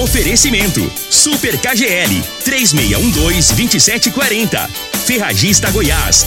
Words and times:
Oferecimento: 0.00 0.90
Super 1.10 1.58
KGL 1.58 2.22
3612-2740. 2.44 4.70
Ferragista 5.04 5.70
Goiás, 5.70 6.26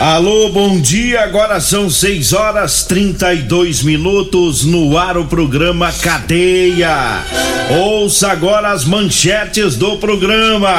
Alô, 0.00 0.48
bom 0.48 0.80
dia. 0.80 1.20
Agora 1.20 1.60
são 1.60 1.90
6 1.90 2.32
horas 2.32 2.84
32 2.84 3.82
minutos 3.82 4.64
no 4.64 4.96
ar 4.96 5.18
o 5.18 5.26
programa 5.26 5.92
Cadeia. 5.92 7.22
Ouça 7.68 8.32
agora 8.32 8.70
as 8.70 8.86
manchetes 8.86 9.76
do 9.76 9.98
programa. 9.98 10.72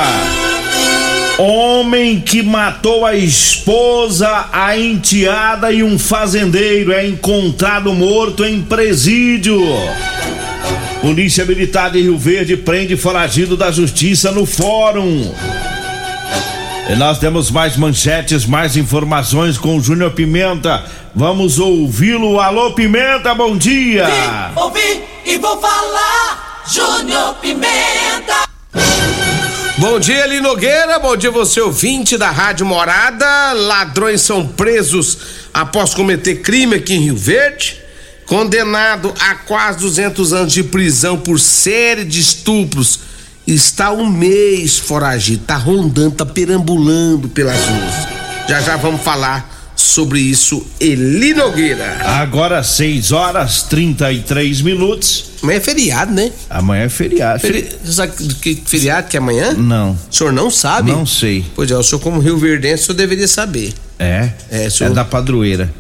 Homem 1.38 2.20
que 2.20 2.42
matou 2.42 3.06
a 3.06 3.16
esposa, 3.16 4.50
a 4.52 4.76
enteada 4.76 5.72
e 5.72 5.84
um 5.84 6.00
fazendeiro 6.00 6.92
é 6.92 7.08
encontrado 7.08 7.94
morto 7.94 8.44
em 8.44 8.60
presídio. 8.60 9.62
Polícia 11.00 11.46
Militar 11.46 11.92
de 11.92 12.02
Rio 12.02 12.18
Verde 12.18 12.58
prende 12.58 12.98
foragido 12.98 13.56
da 13.56 13.70
Justiça 13.70 14.32
no 14.32 14.48
Fórum. 14.48 15.32
E 16.92 16.96
nós 16.96 17.20
temos 17.20 17.50
mais 17.50 17.78
manchetes, 17.78 18.46
mais 18.46 18.76
informações 18.76 19.58
com 19.58 19.78
o 19.78 19.82
Júnior 19.82 20.12
Pimenta. 20.12 20.84
Vamos 21.16 21.58
ouvi-lo. 21.58 22.38
Alô, 22.38 22.74
Pimenta, 22.74 23.34
bom 23.34 23.56
dia! 23.56 24.08
Vim, 24.08 24.60
ouvi 24.60 25.02
e 25.24 25.38
vou 25.38 25.58
falar, 25.62 26.64
Júnior 26.70 27.36
Pimenta! 27.36 28.46
Bom 29.78 30.02
dia, 30.02 30.26
Eli 30.26 30.42
Nogueira. 30.42 31.00
Bom 31.00 31.16
dia, 31.16 31.32
você 31.32 31.62
ouvinte 31.62 32.18
da 32.18 32.30
Rádio 32.30 32.66
Morada. 32.66 33.54
Ladrões 33.54 34.20
são 34.20 34.46
presos 34.46 35.18
após 35.54 35.94
cometer 35.94 36.42
crime 36.42 36.76
aqui 36.76 36.96
em 36.96 37.04
Rio 37.06 37.16
Verde. 37.16 37.80
Condenado 38.26 39.14
a 39.18 39.36
quase 39.36 39.80
200 39.80 40.34
anos 40.34 40.52
de 40.52 40.62
prisão 40.62 41.18
por 41.18 41.40
série 41.40 42.04
de 42.04 42.20
estupros 42.20 43.11
está 43.46 43.92
um 43.92 44.10
mês 44.10 44.78
foragido, 44.78 45.44
tá 45.46 45.58
rondando, 45.58 46.12
tá 46.12 46.26
perambulando 46.26 47.28
pelas 47.30 47.60
ruas. 47.60 48.08
Já 48.48 48.62
já 48.62 48.78
vamos 48.78 49.02
falar 49.02 49.50
sobre 49.76 50.20
isso, 50.20 50.66
Eli 50.80 51.34
Nogueira. 51.34 51.98
Agora 52.06 52.64
6 52.64 53.12
horas 53.12 53.64
33 53.64 54.62
minutos. 54.62 55.32
Amanhã 55.42 55.58
é 55.58 55.60
feriado, 55.60 56.14
né? 56.14 56.32
Amanhã 56.50 56.84
é 56.84 56.90
feriado. 56.90 57.40
Feri... 57.40 57.68
Você 57.84 57.94
sabe 57.94 58.12
que 58.36 58.62
feriado 58.66 59.08
que 59.08 59.18
é 59.18 59.20
amanhã? 59.20 59.54
Não. 59.54 59.92
O 59.92 60.14
senhor 60.14 60.32
não 60.32 60.52
sabe? 60.52 60.92
Não 60.92 61.06
sei. 61.06 61.46
Pois 61.56 61.72
é, 61.72 61.76
o 61.76 61.84
senhor 61.84 62.00
como 62.00 62.20
Rio 62.20 62.38
Verdense, 62.38 62.84
o 62.84 62.86
senhor 62.88 62.98
deveria 62.98 63.28
saber. 63.28 63.74
É? 63.98 64.30
É, 64.50 64.70
senhor... 64.70 64.92
é 64.92 64.94
da 64.94 65.04
padroeira 65.04 65.74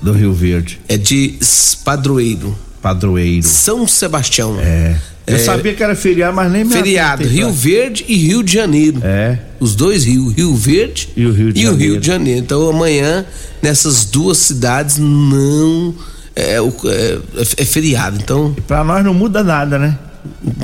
do 0.00 0.12
Rio 0.12 0.32
Verde. 0.32 0.78
É 0.88 0.96
de 0.96 1.38
padroeiro. 1.84 2.56
Padroeiro. 2.82 3.46
São 3.46 3.86
Sebastião. 3.86 4.58
É. 4.60 4.96
Eu 5.26 5.36
é, 5.36 5.38
sabia 5.40 5.74
que 5.74 5.82
era 5.82 5.96
feriado, 5.96 6.36
mas 6.36 6.52
nem 6.52 6.64
me 6.64 6.72
Feriado, 6.72 7.24
Rio 7.26 7.50
Verde 7.50 8.04
e 8.06 8.16
Rio 8.16 8.44
de 8.44 8.52
Janeiro. 8.52 9.00
É. 9.02 9.38
Os 9.58 9.74
dois 9.74 10.04
rios, 10.04 10.32
Rio 10.32 10.54
Verde 10.54 11.08
e 11.16 11.26
o 11.26 11.32
Rio 11.32 11.52
de, 11.52 11.62
Janeiro. 11.62 11.92
Rio 11.92 12.00
de 12.00 12.06
Janeiro. 12.06 12.40
Então 12.40 12.68
amanhã, 12.68 13.26
nessas 13.60 14.04
duas 14.04 14.38
cidades, 14.38 14.98
não. 14.98 15.94
É, 16.34 16.58
é, 16.58 17.18
é 17.56 17.64
feriado. 17.64 18.18
Então. 18.22 18.54
E 18.56 18.60
pra 18.60 18.84
nós 18.84 19.04
não 19.04 19.12
muda 19.12 19.42
nada, 19.42 19.78
né? 19.78 19.98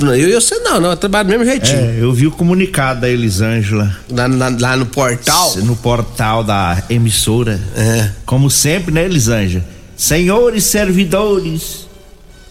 Eu 0.00 0.28
e 0.28 0.34
você 0.34 0.58
não, 0.58 0.80
não, 0.80 0.90
eu 0.90 0.96
trabalho 0.96 1.28
do 1.28 1.30
mesmo 1.30 1.44
jeitinho. 1.44 1.78
É, 1.78 1.98
eu 2.00 2.12
vi 2.12 2.26
o 2.26 2.30
comunicado 2.30 3.00
da 3.00 3.08
Elisângela. 3.08 3.96
Lá, 4.10 4.26
lá, 4.26 4.56
lá, 4.58 4.76
no 4.76 4.86
portal? 4.86 5.56
No 5.58 5.76
portal 5.76 6.44
da 6.44 6.82
emissora. 6.90 7.60
É. 7.76 8.10
Como 8.24 8.50
sempre, 8.50 8.92
né, 8.92 9.04
Elisângela? 9.04 9.64
Senhores 9.96 10.64
servidores 10.64 11.86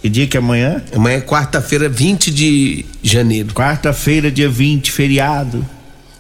que 0.01 0.09
dia 0.09 0.25
que 0.25 0.35
é 0.35 0.39
amanhã? 0.39 0.81
Amanhã 0.93 1.17
é 1.17 1.21
quarta-feira, 1.21 1.87
20 1.87 2.31
de 2.31 2.85
janeiro. 3.03 3.53
Quarta-feira, 3.53 4.31
dia 4.31 4.49
20, 4.49 4.91
feriado. 4.91 5.63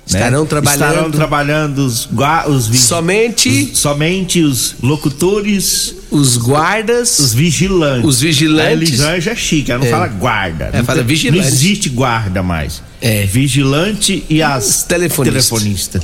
Estarão 0.05 0.41
né? 0.41 0.47
trabalhando. 0.47 0.89
Estarão 0.89 1.11
trabalhando 1.11 1.79
os, 1.79 2.07
os 2.47 2.79
somente 2.79 3.49
os, 3.71 3.79
somente 3.79 4.41
os 4.41 4.75
locutores, 4.81 5.95
os 6.11 6.37
guardas, 6.37 7.17
os 7.19 7.33
vigilantes. 7.33 8.05
Os 8.05 8.19
vigilantes. 8.19 8.67
A 8.67 8.73
Elisângela 8.73 9.35
é 9.35 9.39
chique, 9.39 9.71
ela 9.71 9.79
não 9.79 9.87
é. 9.87 9.91
fala 9.91 10.07
guarda. 10.07 10.69
Ela 10.73 10.83
fala 10.83 11.03
vigilante. 11.03 11.39
Não 11.39 11.47
existe 11.47 11.89
guarda 11.89 12.43
mais. 12.43 12.83
É. 12.99 13.23
Vigilante 13.25 14.23
e 14.29 14.43
as 14.43 14.83
telefonistas. 14.83 15.47
telefonistas. 15.49 16.03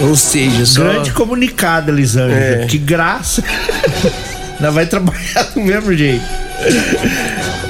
Ou 0.00 0.16
seja, 0.16 0.64
só... 0.66 0.82
grande 0.82 1.12
comunicado, 1.12 1.90
Elisângela. 1.90 2.40
É. 2.40 2.66
Que 2.66 2.78
graça. 2.78 3.42
Nós 4.60 4.74
vai 4.74 4.86
trabalhar 4.86 5.42
do 5.54 5.60
mesmo 5.60 5.92
jeito. 5.94 6.24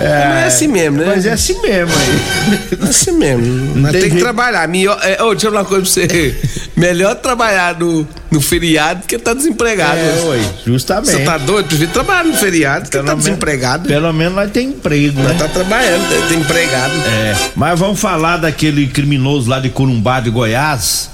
É, 0.00 0.28
não 0.28 0.34
é 0.36 0.44
assim 0.46 0.66
mesmo, 0.66 0.96
né? 0.96 1.04
Mas 1.06 1.26
é 1.26 1.32
assim 1.32 1.60
mesmo 1.60 1.92
aí. 1.94 2.78
É 2.80 2.84
assim 2.88 3.12
mesmo. 3.12 3.76
Nós 3.76 3.92
tem, 3.92 4.00
tem 4.00 4.10
que 4.10 4.16
trabalhar. 4.16 4.66
Melhor, 4.66 4.98
é, 5.02 5.22
oh, 5.22 5.30
deixa 5.32 5.46
eu 5.46 5.50
falar 5.50 5.62
uma 5.62 5.68
coisa 5.68 5.84
pra 5.84 5.92
você. 5.92 6.40
Melhor 6.74 7.14
trabalhar 7.16 7.78
no, 7.78 8.08
no 8.30 8.40
feriado 8.40 9.06
que 9.06 9.18
tá 9.18 9.34
desempregado. 9.34 9.98
É, 9.98 10.22
oi, 10.24 10.40
justamente. 10.66 11.12
Você 11.12 11.24
tá 11.24 11.36
doido? 11.36 11.66
Prefiro 11.66 11.92
trabalhar 11.92 12.24
no 12.24 12.34
feriado 12.34 12.84
que 12.86 12.90
pelo 12.92 13.04
tá 13.04 13.14
desempregado. 13.14 13.88
Pelo 13.88 14.12
menos 14.14 14.34
nós 14.34 14.50
tem 14.50 14.68
emprego, 14.68 15.20
nós 15.20 15.32
né? 15.32 15.38
tá 15.38 15.48
trabalhando, 15.48 16.28
tem 16.28 16.40
empregado. 16.40 16.94
É, 17.06 17.36
mas 17.54 17.78
vamos 17.78 18.00
falar 18.00 18.38
daquele 18.38 18.86
criminoso 18.86 19.50
lá 19.50 19.60
de 19.60 19.68
Corumbá 19.68 20.20
de 20.20 20.30
Goiás. 20.30 21.10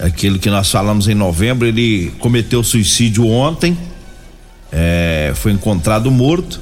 Aquele 0.00 0.38
que 0.38 0.48
nós 0.48 0.70
falamos 0.70 1.08
em 1.08 1.14
novembro, 1.14 1.68
ele 1.68 2.10
cometeu 2.18 2.64
suicídio 2.64 3.28
ontem 3.28 3.78
é, 4.76 5.32
foi 5.36 5.52
encontrado 5.52 6.10
morto. 6.10 6.60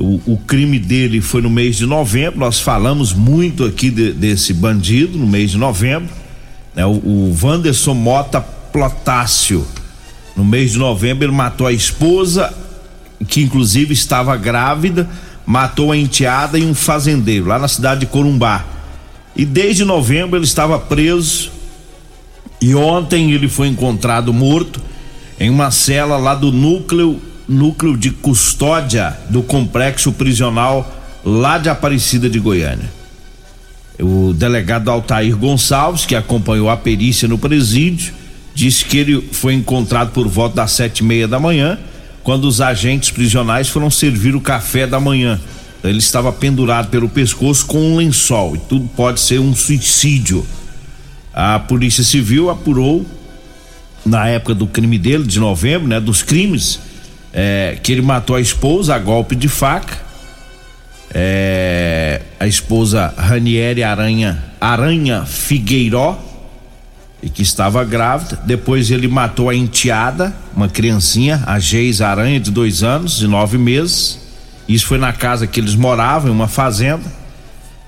O, 0.00 0.20
o, 0.26 0.36
crime 0.36 0.80
dele 0.80 1.20
foi 1.20 1.40
no 1.40 1.48
mês 1.48 1.76
de 1.76 1.86
novembro. 1.86 2.40
Nós 2.40 2.60
falamos 2.60 3.12
muito 3.12 3.64
aqui 3.64 3.88
de, 3.88 4.12
desse 4.12 4.52
bandido 4.52 5.16
no 5.16 5.28
mês 5.28 5.52
de 5.52 5.56
novembro. 5.56 6.12
Né? 6.74 6.84
O, 6.84 6.90
o 6.90 7.38
Wanderson 7.40 7.94
Mota 7.94 8.40
Plotácio. 8.40 9.64
No 10.34 10.44
mês 10.44 10.72
de 10.72 10.78
novembro, 10.78 11.24
ele 11.24 11.32
matou 11.32 11.68
a 11.68 11.72
esposa, 11.72 12.52
que 13.28 13.42
inclusive 13.42 13.94
estava 13.94 14.36
grávida, 14.36 15.08
matou 15.46 15.92
a 15.92 15.96
enteada 15.96 16.58
e 16.58 16.66
um 16.66 16.74
fazendeiro 16.74 17.46
lá 17.46 17.60
na 17.60 17.68
cidade 17.68 18.00
de 18.00 18.06
Corumbá. 18.06 18.66
E 19.36 19.44
desde 19.44 19.84
novembro 19.84 20.36
ele 20.36 20.44
estava 20.44 20.80
preso. 20.80 21.52
E 22.60 22.74
ontem 22.74 23.30
ele 23.30 23.48
foi 23.48 23.68
encontrado 23.68 24.32
morto 24.32 24.82
em 25.38 25.48
uma 25.48 25.70
cela 25.70 26.16
lá 26.16 26.34
do 26.34 26.50
núcleo 26.50 27.20
núcleo 27.48 27.96
de 27.96 28.10
custódia 28.10 29.16
do 29.30 29.42
complexo 29.42 30.12
prisional 30.12 30.92
lá 31.24 31.58
de 31.58 31.68
Aparecida 31.68 32.28
de 32.28 32.38
Goiânia. 32.38 32.90
O 34.00 34.32
delegado 34.32 34.90
Altair 34.90 35.36
Gonçalves, 35.36 36.04
que 36.04 36.14
acompanhou 36.14 36.68
a 36.68 36.76
perícia 36.76 37.26
no 37.26 37.38
presídio, 37.38 38.12
disse 38.54 38.84
que 38.84 38.98
ele 38.98 39.28
foi 39.32 39.54
encontrado 39.54 40.12
por 40.12 40.28
volta 40.28 40.56
das 40.56 40.72
sete 40.72 41.00
e 41.00 41.04
meia 41.04 41.26
da 41.26 41.38
manhã, 41.38 41.78
quando 42.22 42.44
os 42.44 42.60
agentes 42.60 43.10
prisionais 43.10 43.68
foram 43.68 43.90
servir 43.90 44.34
o 44.34 44.40
café 44.40 44.86
da 44.86 44.98
manhã. 44.98 45.40
Ele 45.82 45.98
estava 45.98 46.32
pendurado 46.32 46.88
pelo 46.88 47.08
pescoço 47.08 47.64
com 47.66 47.78
um 47.78 47.96
lençol 47.96 48.56
e 48.56 48.58
tudo 48.58 48.88
pode 48.96 49.20
ser 49.20 49.38
um 49.38 49.54
suicídio. 49.54 50.44
A 51.32 51.58
Polícia 51.58 52.02
Civil 52.02 52.50
apurou 52.50 53.06
na 54.04 54.26
época 54.28 54.54
do 54.54 54.66
crime 54.66 54.98
dele, 54.98 55.24
de 55.24 55.38
novembro, 55.38 55.86
né, 55.86 56.00
dos 56.00 56.22
crimes, 56.22 56.80
é, 57.38 57.76
que 57.82 57.92
ele 57.92 58.00
matou 58.00 58.34
a 58.34 58.40
esposa 58.40 58.94
a 58.94 58.98
golpe 58.98 59.36
de 59.36 59.46
faca. 59.46 60.06
É, 61.12 62.22
a 62.40 62.46
esposa 62.46 63.14
Ranieri 63.16 63.82
Aranha 63.82 64.42
Aranha 64.60 65.24
Figueiró 65.24 66.18
e 67.22 67.28
que 67.28 67.42
estava 67.42 67.84
grávida. 67.84 68.40
Depois 68.44 68.90
ele 68.90 69.06
matou 69.06 69.50
a 69.50 69.54
enteada, 69.54 70.34
uma 70.54 70.68
criancinha, 70.68 71.42
a 71.46 71.58
Geis 71.58 72.00
Aranha, 72.00 72.40
de 72.40 72.50
dois 72.50 72.82
anos 72.82 73.20
e 73.20 73.26
nove 73.26 73.58
meses. 73.58 74.18
Isso 74.66 74.86
foi 74.86 74.98
na 74.98 75.12
casa 75.12 75.46
que 75.46 75.60
eles 75.60 75.74
moravam, 75.74 76.30
em 76.30 76.34
uma 76.34 76.48
fazenda. 76.48 77.04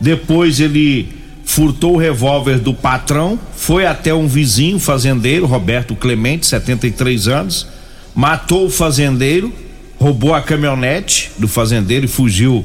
Depois 0.00 0.61
ele 0.61 1.09
furtou 1.45 1.95
o 1.95 1.99
revólver 1.99 2.59
do 2.59 2.75
patrão, 2.75 3.39
foi 3.56 3.87
até 3.87 4.12
um 4.12 4.29
vizinho 4.29 4.79
fazendeiro, 4.79 5.47
Roberto 5.47 5.97
Clemente, 5.97 6.47
73 6.47 7.27
anos, 7.27 7.67
matou 8.14 8.66
o 8.66 8.70
fazendeiro, 8.70 9.52
roubou 9.99 10.34
a 10.34 10.40
caminhonete 10.40 11.31
do 11.38 11.49
fazendeiro 11.49 12.05
e 12.05 12.08
fugiu 12.08 12.64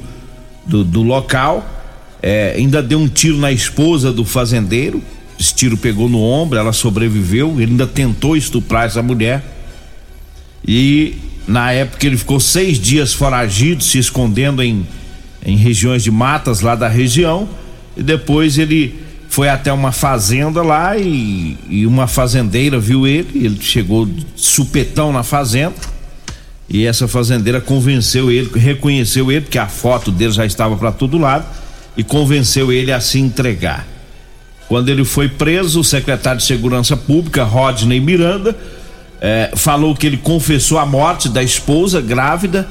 do, 0.65 0.83
do 0.83 1.01
local. 1.01 1.67
É, 2.21 2.55
ainda 2.57 2.81
deu 2.81 2.99
um 2.99 3.07
tiro 3.07 3.37
na 3.37 3.51
esposa 3.51 4.11
do 4.11 4.23
fazendeiro. 4.23 5.01
Esse 5.39 5.53
tiro 5.53 5.75
pegou 5.75 6.07
no 6.07 6.21
ombro, 6.21 6.57
ela 6.57 6.71
sobreviveu. 6.71 7.59
Ele 7.59 7.71
ainda 7.71 7.87
tentou 7.87 8.37
estuprar 8.37 8.85
essa 8.85 9.01
mulher. 9.01 9.43
E 10.65 11.15
na 11.47 11.71
época 11.71 12.05
ele 12.05 12.17
ficou 12.17 12.39
seis 12.39 12.79
dias 12.79 13.13
foragido, 13.13 13.83
se 13.83 13.97
escondendo 13.97 14.63
em, 14.63 14.87
em 15.45 15.57
regiões 15.57 16.03
de 16.03 16.11
matas 16.11 16.61
lá 16.61 16.75
da 16.75 16.87
região. 16.87 17.49
E 17.97 18.01
depois 18.01 18.57
ele 18.57 19.02
foi 19.33 19.49
até 19.49 19.73
uma 19.73 19.91
fazenda 19.91 20.61
lá 20.61 20.95
e, 20.95 21.57
e 21.67 21.87
uma 21.87 22.05
fazendeira 22.05 22.79
viu 22.79 23.07
ele. 23.07 23.29
Ele 23.33 23.57
chegou 23.59 24.07
supetão 24.35 25.11
na 25.11 25.23
fazenda. 25.23 25.73
E 26.69 26.85
essa 26.85 27.07
fazendeira 27.07 27.59
convenceu 27.59 28.29
ele, 28.29 28.51
reconheceu 28.53 29.31
ele, 29.31 29.41
porque 29.41 29.57
a 29.57 29.67
foto 29.67 30.11
dele 30.11 30.33
já 30.33 30.45
estava 30.45 30.75
para 30.77 30.91
todo 30.91 31.17
lado, 31.17 31.45
e 31.97 32.03
convenceu 32.03 32.71
ele 32.71 32.91
a 32.91 32.99
se 32.99 33.17
entregar. 33.17 33.87
Quando 34.67 34.89
ele 34.89 35.03
foi 35.03 35.27
preso, 35.27 35.79
o 35.79 35.83
secretário 35.83 36.39
de 36.39 36.45
Segurança 36.45 36.95
Pública, 36.95 37.43
Rodney 37.43 37.99
Miranda, 37.99 38.55
eh, 39.19 39.51
falou 39.55 39.95
que 39.95 40.05
ele 40.05 40.17
confessou 40.17 40.77
a 40.77 40.85
morte 40.85 41.27
da 41.27 41.41
esposa 41.41 41.99
grávida, 41.99 42.67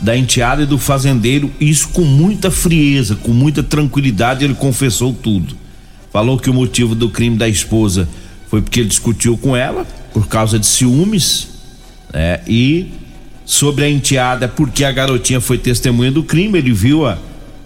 da 0.00 0.16
enteada 0.16 0.62
e 0.62 0.66
do 0.66 0.78
fazendeiro, 0.78 1.52
isso 1.60 1.88
com 1.88 2.04
muita 2.06 2.50
frieza, 2.50 3.16
com 3.16 3.32
muita 3.32 3.62
tranquilidade, 3.62 4.46
ele 4.46 4.54
confessou 4.54 5.12
tudo. 5.12 5.65
Falou 6.16 6.38
que 6.38 6.48
o 6.48 6.54
motivo 6.54 6.94
do 6.94 7.10
crime 7.10 7.36
da 7.36 7.46
esposa 7.46 8.08
foi 8.48 8.62
porque 8.62 8.80
ele 8.80 8.88
discutiu 8.88 9.36
com 9.36 9.54
ela, 9.54 9.86
por 10.14 10.26
causa 10.26 10.58
de 10.58 10.64
ciúmes, 10.64 11.46
né? 12.10 12.40
E 12.48 12.90
sobre 13.44 13.84
a 13.84 13.90
enteada, 13.90 14.48
porque 14.48 14.82
a 14.82 14.90
garotinha 14.90 15.42
foi 15.42 15.58
testemunha 15.58 16.10
do 16.10 16.22
crime, 16.22 16.56
ele 16.58 16.72
viu 16.72 17.04
a, 17.04 17.18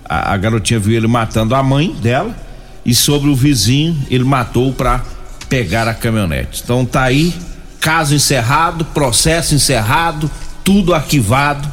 a, 0.04 0.34
a 0.34 0.36
garotinha 0.36 0.80
viu 0.80 0.96
ele 0.96 1.06
matando 1.06 1.54
a 1.54 1.62
mãe 1.62 1.94
dela 2.02 2.36
e 2.84 2.92
sobre 2.92 3.30
o 3.30 3.36
vizinho, 3.36 3.96
ele 4.10 4.24
matou 4.24 4.72
para 4.72 5.04
pegar 5.48 5.86
a 5.86 5.94
caminhonete. 5.94 6.60
Então 6.64 6.84
tá 6.84 7.04
aí, 7.04 7.32
caso 7.78 8.16
encerrado, 8.16 8.84
processo 8.84 9.54
encerrado, 9.54 10.28
tudo 10.64 10.92
arquivado, 10.92 11.70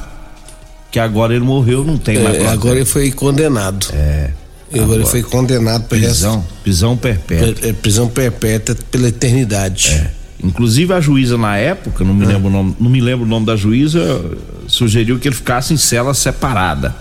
que 0.91 0.99
agora 0.99 1.33
ele 1.33 1.43
morreu, 1.43 1.83
não 1.83 1.97
tem 1.97 2.19
mais. 2.19 2.35
É, 2.35 2.47
agora 2.49 2.75
ele 2.75 2.85
foi 2.85 3.11
condenado. 3.11 3.87
É. 3.93 4.29
Agora, 4.69 4.83
agora 4.83 5.01
ele 5.01 5.09
foi 5.09 5.23
condenado 5.23 5.83
por 5.83 5.97
prisão, 5.97 6.45
prisão 6.63 6.97
perpétua. 6.97 7.69
É, 7.69 7.73
prisão 7.73 8.07
perpétua 8.07 8.75
pela 8.91 9.07
eternidade. 9.07 9.91
É. 9.93 10.11
Inclusive 10.43 10.93
a 10.93 10.99
juíza 10.99 11.37
na 11.37 11.57
época, 11.57 12.03
não 12.03 12.13
me 12.13 12.25
é. 12.25 12.27
lembro 12.27 12.49
o 12.49 12.51
nome, 12.51 12.75
não 12.79 12.89
me 12.89 13.01
lembro 13.01 13.25
o 13.25 13.27
nome 13.27 13.45
da 13.45 13.55
juíza, 13.55 14.21
sugeriu 14.67 15.17
que 15.17 15.27
ele 15.27 15.35
ficasse 15.35 15.73
em 15.73 15.77
cela 15.77 16.13
separada, 16.13 16.95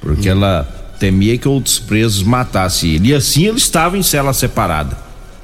porque 0.00 0.28
hum. 0.28 0.32
ela 0.32 0.94
temia 0.98 1.36
que 1.36 1.48
outros 1.48 1.78
presos 1.78 2.22
matassem 2.22 2.94
ele. 2.94 3.08
E 3.08 3.14
assim 3.14 3.46
ele 3.46 3.58
estava 3.58 3.98
em 3.98 4.02
cela 4.02 4.32
separada 4.32 4.96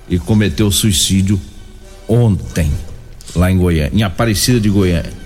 e 0.09 0.19
cometeu 0.19 0.71
suicídio 0.71 1.41
ontem, 2.09 2.71
lá 3.35 3.51
em 3.51 3.59
Goiânia, 3.59 3.91
em 3.93 4.03
Aparecida 4.03 4.61
de 4.61 4.69
Goiânia. 4.71 5.26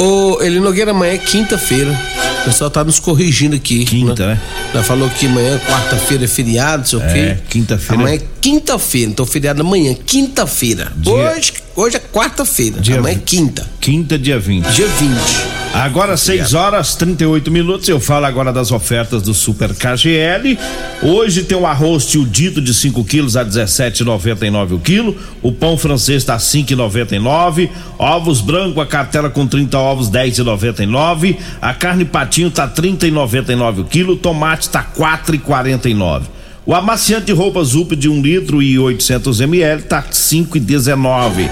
Ô, 0.00 0.40
Eli 0.40 0.58
Nogueira, 0.60 0.92
amanhã 0.92 1.12
é 1.12 1.18
quinta-feira. 1.18 1.92
O 2.40 2.44
pessoal 2.46 2.70
tá 2.70 2.82
nos 2.82 2.98
corrigindo 2.98 3.54
aqui. 3.54 3.84
Quinta, 3.84 4.28
né? 4.28 4.40
Já 4.72 4.82
falou 4.82 5.10
que 5.10 5.26
amanhã, 5.26 5.60
quarta-feira, 5.68 6.24
é 6.24 6.26
feriado, 6.26 6.88
sei 6.88 6.98
o 6.98 7.02
é, 7.02 7.12
quê. 7.12 7.42
Quinta-feira. 7.50 8.02
Amanhã 8.02 8.16
é 8.16 8.22
quinta-feira, 8.40 9.10
então 9.10 9.26
feriado 9.26 9.60
amanhã, 9.60 9.94
quinta-feira. 9.94 10.90
Hoje, 11.04 11.52
hoje 11.76 11.96
é 11.96 12.00
quarta-feira. 12.00 12.78
Amanhã 12.96 13.14
é 13.14 13.20
quinta. 13.22 13.68
Quinta, 13.78 14.18
dia 14.18 14.38
20. 14.38 14.64
Dia 14.68 14.86
20. 14.86 15.59
Agora 15.72 16.16
6 16.16 16.52
horas 16.52 16.96
38 16.96 17.48
minutos. 17.50 17.88
Eu 17.88 18.00
falo 18.00 18.26
agora 18.26 18.52
das 18.52 18.72
ofertas 18.72 19.22
do 19.22 19.32
Super 19.32 19.72
KGL. 19.72 20.58
Hoje 21.00 21.44
tem 21.44 21.56
o 21.56 21.64
arroz 21.64 22.06
tio 22.06 22.26
dito 22.26 22.60
de 22.60 22.74
5 22.74 23.04
quilos 23.04 23.36
a 23.36 23.44
17,99 23.44 24.72
o 24.74 24.78
quilo. 24.80 25.16
O 25.40 25.52
pão 25.52 25.78
francês 25.78 26.18
está 26.18 26.36
5,99. 26.36 27.70
Ovos 27.96 28.40
branco 28.40 28.80
a 28.80 28.86
cartela 28.86 29.30
com 29.30 29.46
30 29.46 29.78
ovos 29.78 30.10
10,99. 30.10 31.36
A 31.62 31.72
carne 31.72 32.04
patinho 32.04 32.50
tá 32.50 32.68
30,99 32.68 33.80
o 33.80 33.84
quilo. 33.84 34.14
O 34.14 34.16
tomate 34.16 34.68
tá 34.68 34.84
4,49. 34.84 36.22
O 36.66 36.74
amaciante 36.74 37.26
de 37.26 37.32
roupas 37.32 37.74
UP 37.74 37.94
de 37.94 38.08
1 38.08 38.12
um 38.12 38.20
litro 38.20 38.60
e 38.60 38.76
800 38.78 39.40
ml 39.40 39.82
tá 39.82 40.02
5,19. 40.02 41.48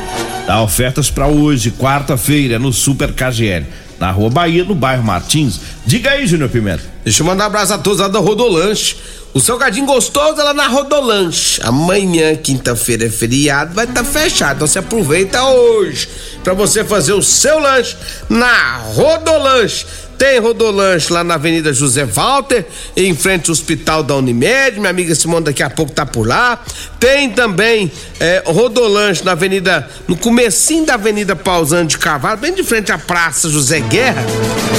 Dá 0.46 0.60
ofertas 0.60 1.08
para 1.10 1.26
hoje, 1.28 1.70
quarta-feira, 1.70 2.58
no 2.58 2.72
Super 2.72 3.12
KGL 3.12 3.66
na 3.98 4.10
Rua 4.10 4.30
Bahia, 4.30 4.64
no 4.64 4.74
bairro 4.74 5.02
Martins. 5.02 5.60
Diga 5.84 6.10
aí, 6.10 6.26
Júnior 6.26 6.50
Pimenta. 6.50 6.82
Deixa 7.04 7.22
eu 7.22 7.26
mandar 7.26 7.44
um 7.44 7.46
abraço 7.48 7.74
a 7.74 7.78
todos 7.78 7.98
lá 7.98 8.08
da 8.08 8.18
Rodolanche. 8.18 8.96
O 9.34 9.40
salgadinho 9.40 9.86
gostoso 9.86 10.36
lá 10.36 10.54
na 10.54 10.66
Rodolanche. 10.66 11.60
Amanhã, 11.62 12.34
quinta-feira, 12.34 13.06
é 13.06 13.10
feriado, 13.10 13.74
vai 13.74 13.84
estar 13.84 14.02
tá 14.02 14.04
fechado. 14.04 14.56
Então 14.56 14.66
você 14.66 14.78
aproveita 14.78 15.44
hoje 15.44 16.08
para 16.42 16.54
você 16.54 16.82
fazer 16.82 17.12
o 17.12 17.22
seu 17.22 17.58
lanche 17.58 17.96
na 18.28 18.78
Rodolanche. 18.78 19.86
Tem 20.16 20.40
Rodolanche 20.40 21.12
lá 21.12 21.22
na 21.22 21.34
Avenida 21.34 21.72
José 21.72 22.04
Walter, 22.04 22.66
em 22.96 23.14
frente 23.14 23.50
ao 23.50 23.52
Hospital 23.52 24.02
da 24.02 24.16
Unimed. 24.16 24.80
Minha 24.80 24.90
amiga 24.90 25.14
Simone 25.14 25.44
daqui 25.44 25.62
a 25.62 25.70
pouco 25.70 25.92
tá 25.92 26.04
por 26.04 26.26
lá. 26.26 26.60
Tem 26.98 27.30
também 27.30 27.92
é, 28.18 28.42
Rodolanche 28.44 29.24
na 29.24 29.32
Avenida, 29.32 29.88
no 30.08 30.16
comecinho 30.16 30.84
da 30.84 30.94
Avenida 30.94 31.36
Pausando 31.36 31.86
de 31.86 31.98
Cavalo, 31.98 32.38
bem 32.38 32.52
de 32.52 32.64
frente 32.64 32.90
à 32.90 32.98
Praça 32.98 33.48
José 33.48 33.78
Guerra, 33.78 34.26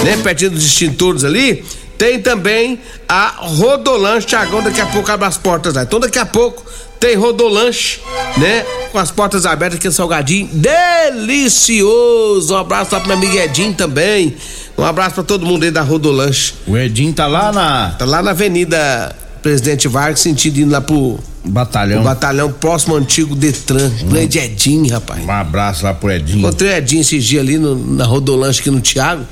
né? 0.03 0.17
Pertinho 0.21 0.51
dos 0.51 0.65
extintores 0.65 1.23
ali. 1.23 1.63
Tem 1.99 2.17
também 2.17 2.79
a 3.09 3.33
Rodolanche, 3.39 4.25
Tiagão, 4.25 4.63
daqui 4.63 4.79
a 4.79 4.85
pouco 4.85 5.11
abre 5.11 5.27
as 5.27 5.37
portas 5.37 5.73
lá. 5.73 5.83
Então 5.83 5.99
daqui 5.99 6.17
a 6.17 6.25
pouco 6.25 6.63
tem 6.97 7.17
Rodolanche, 7.17 7.99
né? 8.37 8.63
Com 8.89 8.99
as 8.99 9.11
portas 9.11 9.45
abertas, 9.45 9.79
aquele 9.79 9.93
salgadinho 9.93 10.47
delicioso. 10.53 12.53
Um 12.53 12.57
abraço 12.57 12.95
lá 12.95 13.01
pro 13.01 13.09
meu 13.09 13.17
amigo 13.17 13.37
Edinho 13.37 13.73
também. 13.73 14.33
Um 14.77 14.85
abraço 14.85 15.15
para 15.15 15.25
todo 15.25 15.45
mundo 15.45 15.63
aí 15.63 15.71
da 15.71 15.81
Rodolanche. 15.81 16.53
O 16.65 16.77
Edinho 16.77 17.11
tá 17.11 17.27
lá 17.27 17.51
na. 17.51 17.89
Tá 17.89 18.05
lá 18.05 18.23
na 18.23 18.31
Avenida 18.31 19.13
Presidente 19.41 19.89
Vargas, 19.89 20.21
sentido 20.21 20.57
indo 20.57 20.71
lá 20.71 20.79
pro. 20.79 21.19
Batalhão. 21.43 21.99
O 21.99 22.03
batalhão 22.05 22.49
próximo 22.49 22.95
antigo 22.95 23.35
Detran. 23.35 23.91
Hum. 24.03 24.09
Grande 24.09 24.39
Edinho, 24.39 24.89
rapaz. 24.89 25.21
Um 25.21 25.31
abraço 25.31 25.83
lá 25.83 25.93
pro 25.93 26.09
Edinho. 26.09 26.39
Encontrei 26.39 26.71
o 26.71 26.75
Edinho 26.77 27.01
esses 27.01 27.25
dias 27.25 27.43
ali 27.43 27.57
no, 27.57 27.75
na 27.75 28.05
Rodolanche 28.05 28.61
aqui 28.61 28.71
no 28.71 28.79
Thiago. 28.79 29.25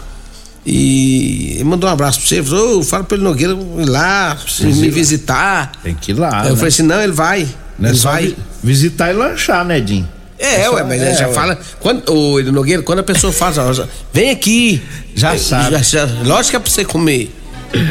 E 0.70 1.62
mandou 1.64 1.90
um 1.90 1.94
abraço 1.94 2.20
pra 2.20 2.28
você. 2.28 2.44
Falou, 2.44 2.80
oh, 2.80 2.84
fala 2.84 3.06
pra 3.06 3.16
ele 3.16 3.24
Nogueira 3.24 3.54
ir 3.54 3.86
lá, 3.86 4.38
me 4.60 4.90
visitar. 4.90 5.72
Tem 5.82 5.96
que 5.96 6.12
ir 6.12 6.16
lá. 6.16 6.42
Aí 6.42 6.44
né? 6.44 6.52
eu 6.52 6.56
falei 6.58 6.68
assim: 6.68 6.84
não, 6.84 7.02
ele 7.02 7.14
vai. 7.14 7.48
Não 7.80 7.88
é 7.88 7.94
ele 7.94 8.00
vai. 8.00 8.36
visitar 8.62 9.10
e 9.10 9.14
lanchar, 9.14 9.64
né, 9.64 9.78
Edinho? 9.78 10.10
É, 10.38 10.64
é 10.64 10.70
ué, 10.70 10.84
mas 10.84 11.02
é, 11.02 11.16
já 11.16 11.28
ué. 11.30 11.34
fala. 11.34 11.58
Quando, 11.80 12.12
o 12.12 12.38
Ele 12.38 12.52
Nogueira, 12.52 12.84
quando 12.84 13.00
a 13.00 13.04
pessoa 13.04 13.32
faz, 13.32 13.58
ó, 13.58 13.72
vem 14.12 14.30
aqui. 14.30 14.82
Já 15.16 15.36
é, 15.36 15.38
sabe. 15.38 15.72
Já, 15.72 16.06
já, 16.06 16.06
lógico 16.26 16.52
que 16.52 16.56
é 16.58 16.60
pra 16.60 16.70
você 16.70 16.84
comer. 16.84 17.34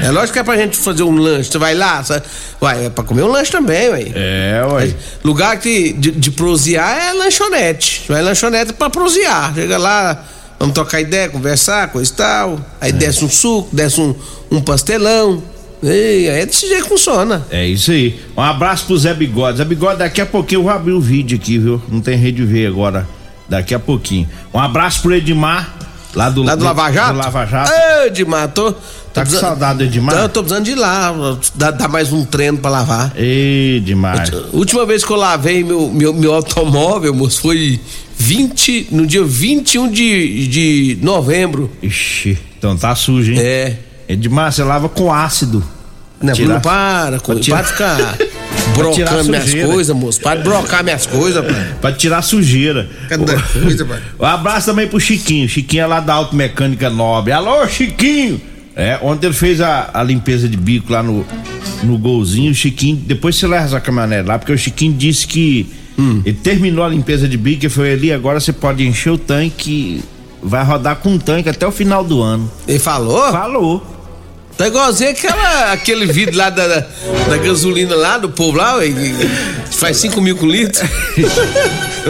É 0.05 0.11
lógico 0.11 0.35
que 0.35 0.39
é 0.39 0.43
pra 0.43 0.57
gente 0.57 0.77
fazer 0.77 1.03
um 1.03 1.17
lanche. 1.17 1.51
Você 1.51 1.59
vai 1.59 1.75
lá, 1.75 2.05
sabe? 2.05 2.25
Uai, 2.61 2.87
é 2.87 2.91
pra 2.91 3.05
comer 3.05 3.23
um 3.23 3.29
lanche 3.29 3.51
também, 3.51 3.89
ué. 3.89 4.13
É, 4.15 4.63
ué. 4.71 4.95
Lugar 5.25 5.59
que, 5.59 5.95
de, 5.95 6.11
de 6.11 6.31
prosear 6.31 7.09
é 7.09 7.13
lanchonete. 7.15 8.05
Vai 8.07 8.23
lanchonete 8.23 8.75
pra 8.75 8.91
prosear. 8.91 9.55
Chega 9.55 9.79
lá, 9.79 10.25
vamos 10.59 10.75
trocar 10.75 11.01
ideia, 11.01 11.29
conversar, 11.29 11.89
coisa 11.93 12.11
e 12.11 12.15
tal. 12.15 12.61
Aí 12.81 12.91
é. 12.91 12.93
desce 12.93 13.25
um 13.25 13.29
suco, 13.29 13.75
desce 13.75 14.01
um, 14.01 14.15
um 14.51 14.61
pastelão. 14.61 15.43
Ei, 15.83 16.29
é 16.29 16.47
desse 16.47 16.67
jeito 16.67 16.85
que 16.85 16.89
funciona. 16.89 17.47
É 17.51 17.67
isso 17.67 17.91
aí. 17.91 18.19
Um 18.37 18.41
abraço 18.41 18.87
pro 18.87 18.97
Zé 18.97 19.13
Bigode. 19.13 19.59
Zé 19.59 19.65
Bigode, 19.65 19.99
daqui 19.99 20.21
a 20.21 20.27
pouquinho 20.27 20.61
eu 20.61 20.63
vou 20.65 20.73
abrir 20.73 20.93
o 20.93 21.01
vídeo 21.01 21.37
aqui, 21.37 21.59
viu? 21.59 21.81
Não 21.89 22.01
tem 22.01 22.17
rede 22.17 22.45
ver 22.45 22.67
agora. 22.67 23.07
Daqui 23.49 23.75
a 23.75 23.79
pouquinho. 23.79 24.29
Um 24.53 24.59
abraço 24.59 25.03
pro 25.03 25.15
Edmar, 25.15 25.76
lá 26.17 26.31
do, 26.31 26.43
lá 26.43 26.55
do, 26.55 26.61
do 26.61 26.65
Lava 26.65 26.91
Jato. 26.91 27.13
Do 27.13 27.19
Lava 27.19 27.47
Jato. 27.47 27.73
Ei, 27.73 28.07
Edmar, 28.09 28.49
tô. 28.49 28.75
Tá 29.13 29.25
com 29.25 29.33
saudade 29.33 29.79
do 29.79 29.85
Edmar? 29.85 30.15
Tô, 30.15 30.29
tô 30.29 30.41
precisando 30.43 30.65
de 30.65 30.73
ir 30.73 30.75
lá. 30.75 31.15
Dá, 31.55 31.71
dá 31.71 31.89
mais 31.89 32.13
um 32.13 32.25
treino 32.25 32.59
pra 32.59 32.71
lavar. 32.71 33.13
Ei, 33.15 33.77
Edmar. 33.77 34.27
Última 34.53 34.87
vez 34.87 35.05
que 35.05 35.13
eu 35.13 35.17
lavei 35.17 35.63
meu, 35.63 35.89
meu, 35.91 36.13
meu 36.15 36.35
automóvel, 36.35 37.15
moço, 37.15 37.43
foi 37.43 37.79
20, 38.17 38.89
no 38.91 39.07
dia 39.07 39.23
21 39.23 39.91
de, 39.91 40.49
de 40.49 40.99
novembro. 41.03 41.71
Ixi, 41.83 42.39
então 42.59 42.77
tá 42.77 42.95
sujo, 42.95 43.33
hein? 43.33 43.39
É. 43.39 43.77
Edmar, 44.09 44.53
você 44.53 44.63
lava 44.63 44.89
com 44.89 45.13
ácido. 45.13 45.63
Não, 46.21 46.33
tirar, 46.33 46.55
não 46.55 46.61
para, 46.61 47.21
com, 47.21 47.39
para 47.39 47.65
ficar 47.65 48.17
Brocando 48.77 49.25
minhas 49.25 49.55
coisas, 49.55 49.97
moço. 49.97 50.21
Para 50.21 50.39
de 50.39 50.45
brocar 50.45 50.85
minhas 50.85 51.07
coisas, 51.07 51.45
pai. 51.45 51.75
Pra 51.81 51.93
tirar 51.93 52.23
sujeira. 52.23 52.89
Cada 53.09 53.41
coisa, 53.41 53.85
pai. 53.85 54.01
Um 54.19 54.25
abraço 54.25 54.67
também 54.67 54.87
pro 54.87 55.01
Chiquinho. 55.01 55.49
Chiquinho 55.49 55.83
é 55.83 55.87
lá 55.87 56.01
da 56.01 56.15
Automecânica 56.15 56.91
Nobre. 56.91 57.33
Alô, 57.33 57.67
Chiquinho! 57.67 58.41
É, 58.75 58.99
ontem 59.03 59.27
ele 59.27 59.35
fez 59.35 59.61
a, 59.61 59.91
a 59.95 60.03
limpeza 60.03 60.49
de 60.49 60.57
bico 60.57 60.93
lá 60.93 61.03
no, 61.03 61.25
no 61.83 61.97
golzinho. 61.97 62.51
O 62.53 62.55
Chiquinho, 62.55 62.97
depois 62.97 63.37
você 63.37 63.47
leva 63.47 63.65
essa 63.65 63.81
caminhonete 63.81 64.29
lá, 64.29 64.39
porque 64.39 64.53
o 64.53 64.59
Chiquinho 64.59 64.93
disse 64.93 65.27
que 65.27 65.67
ele 66.25 66.39
terminou 66.43 66.85
a 66.85 66.89
limpeza 66.89 67.27
de 67.27 67.37
bico 67.37 67.65
e 67.65 67.69
foi 67.69 67.93
ali. 67.93 68.13
Agora 68.13 68.39
você 68.39 68.53
pode 68.53 68.87
encher 68.87 69.11
o 69.11 69.19
tanque. 69.19 70.03
Vai 70.43 70.63
rodar 70.65 70.97
com 70.97 71.11
um 71.11 71.19
tanque 71.19 71.49
até 71.49 71.67
o 71.67 71.73
final 71.73 72.05
do 72.05 72.23
ano. 72.23 72.51
Ele 72.69 72.79
falou? 72.79 73.33
Falou. 73.33 73.96
Tá 74.57 74.69
igualzinho 74.69 75.11
aquela, 75.11 75.73
aquele 75.73 76.07
vídeo 76.07 76.35
lá 76.35 76.49
da, 76.49 76.67
da, 76.67 76.87
da 77.29 77.37
gasolina 77.37 77.95
lá, 77.95 78.17
do 78.17 78.31
povo 78.31 78.57
lá, 78.57 78.77
ué, 78.77 78.87
faz 79.71 79.99
5 79.99 80.19
mil 80.19 80.35
com 80.35 80.47
litro. 80.47 80.83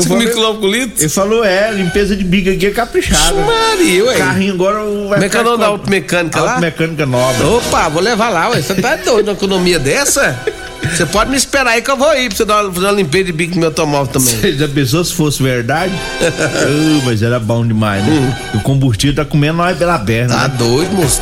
5 0.01 0.15
mil 0.15 0.31
quilômetros 0.31 0.61
com 0.61 0.69
litro. 0.69 1.03
Ele 1.03 1.09
falou, 1.09 1.45
é, 1.45 1.73
limpeza 1.73 2.15
de 2.15 2.23
bico 2.23 2.51
aqui 2.51 2.67
é 2.67 2.71
caprichada. 2.71 3.35
Maria, 3.35 4.05
ué. 4.05 4.15
Carrinho 4.17 4.55
agora 4.55 4.79
vai 4.79 4.85
Como 4.85 5.25
é 5.25 5.29
que 5.29 5.37
é 5.37 5.41
o 5.41 5.45
nome 5.45 5.59
da 5.59 5.67
automecânica 5.67 6.41
lá? 6.41 6.51
Automecânica 6.53 7.05
Nobre. 7.05 7.47
Opa, 7.47 7.89
vou 7.89 8.01
levar 8.01 8.29
lá, 8.29 8.51
ué. 8.51 8.63
Você 8.63 8.77
tá 8.77 8.95
doido 8.95 9.27
numa 9.27 9.37
economia 9.37 9.81
dessa? 9.81 10.39
Você 10.85 11.05
pode 11.05 11.31
me 11.31 11.37
esperar 11.37 11.73
aí 11.73 11.83
que 11.83 11.91
eu 11.91 11.97
vou 11.97 12.15
ir 12.17 12.29
pra 12.29 12.37
você 12.37 12.45
dar 12.45 12.63
uma, 12.63 12.73
fazer 12.73 12.87
uma 12.87 12.93
limpeza 12.93 13.25
de 13.25 13.33
bico 13.33 13.55
no 13.55 13.61
meu 13.61 13.71
automóvel 13.71 14.13
também. 14.13 14.37
Você 14.37 14.53
já 14.53 14.69
pensou 14.69 15.05
se 15.05 15.13
fosse 15.13 15.43
verdade? 15.43 15.93
Ah, 16.27 17.03
mas 17.05 17.23
era 17.23 17.41
bom 17.41 17.67
demais, 17.67 18.05
né? 18.05 18.39
O 18.55 18.61
combustível 18.61 19.17
tá 19.17 19.25
comendo 19.25 19.59
nós 19.59 19.77
pela 19.77 19.99
perna. 19.99 20.35
Hum. 20.35 20.39
Tá 20.39 20.49
né? 20.49 20.55
doido, 20.59 20.93
moço. 20.93 21.21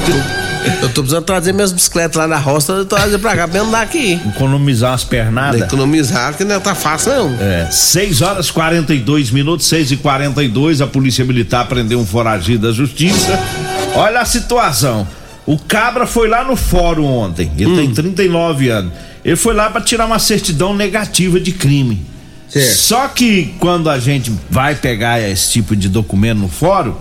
Eu 0.82 0.88
tô 0.88 1.02
precisando 1.02 1.24
trazer 1.24 1.52
minhas 1.52 1.72
bicicletas 1.72 2.16
lá 2.16 2.26
na 2.26 2.38
roça, 2.38 2.72
eu 2.72 2.84
tô 2.84 2.96
trazer 2.96 3.18
pra 3.18 3.36
cá 3.36 3.46
pra 3.46 3.60
andar 3.60 3.82
aqui. 3.82 4.20
Economizar 4.34 4.92
umas 4.92 5.04
pernadas. 5.04 5.60
Economizar, 5.60 6.34
que 6.34 6.44
não 6.44 6.60
tá 6.60 6.74
fácil, 6.74 7.12
não. 7.12 7.36
É, 7.40 7.68
6 7.70 8.22
horas 8.22 8.50
42 8.50 9.30
minutos, 9.30 9.66
6 9.66 9.92
e 9.92 9.96
42 9.96 10.80
a 10.80 10.86
Polícia 10.86 11.24
Militar 11.24 11.66
prendeu 11.66 11.98
um 11.98 12.06
foragido 12.06 12.66
da 12.66 12.72
Justiça. 12.72 13.38
Olha 13.94 14.20
a 14.20 14.24
situação. 14.24 15.06
O 15.46 15.58
Cabra 15.58 16.06
foi 16.06 16.28
lá 16.28 16.44
no 16.44 16.56
fórum 16.56 17.04
ontem. 17.04 17.50
Ele 17.58 17.76
tem 17.76 17.92
39 17.92 18.68
anos. 18.70 18.92
Ele 19.24 19.36
foi 19.36 19.54
lá 19.54 19.68
para 19.68 19.80
tirar 19.80 20.06
uma 20.06 20.18
certidão 20.18 20.74
negativa 20.74 21.38
de 21.38 21.52
crime. 21.52 22.04
Certo. 22.48 22.76
Só 22.76 23.08
que 23.08 23.54
quando 23.58 23.90
a 23.90 23.98
gente 23.98 24.32
vai 24.48 24.74
pegar 24.74 25.20
esse 25.20 25.50
tipo 25.50 25.74
de 25.74 25.88
documento 25.88 26.38
no 26.38 26.48
fórum, 26.48 26.94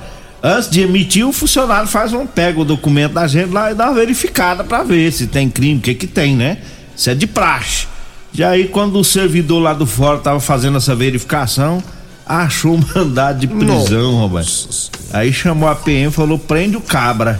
antes 0.43 0.69
de 0.69 0.81
emitir, 0.81 1.25
o 1.25 1.31
funcionário 1.31 1.87
faz 1.87 2.11
um 2.11 2.27
pega 2.27 2.59
o 2.59 2.65
documento 2.65 3.13
da 3.13 3.25
gente 3.25 3.51
lá 3.51 3.71
e 3.71 3.75
dá 3.75 3.85
uma 3.85 3.95
verificada 3.95 4.63
para 4.63 4.83
ver 4.83 5.11
se 5.13 5.27
tem 5.27 5.49
crime, 5.49 5.79
o 5.79 5.81
que 5.81 5.95
que 5.95 6.07
tem, 6.07 6.35
né? 6.35 6.57
Isso 6.95 7.09
é 7.09 7.15
de 7.15 7.25
praxe. 7.25 7.87
E 8.33 8.43
aí 8.43 8.67
quando 8.67 8.99
o 8.99 9.03
servidor 9.03 9.61
lá 9.61 9.73
do 9.73 9.85
fórum 9.85 10.19
tava 10.19 10.39
fazendo 10.39 10.77
essa 10.77 10.93
verificação, 10.93 11.81
achou 12.25 12.75
um 12.75 12.83
mandado 12.95 13.39
de 13.39 13.47
prisão, 13.47 14.15
Roberto. 14.15 14.91
Aí 15.13 15.31
chamou 15.31 15.69
a 15.69 15.75
PM 15.75 16.09
e 16.09 16.11
falou: 16.11 16.37
"Prende 16.37 16.75
o 16.75 16.81
cabra". 16.81 17.39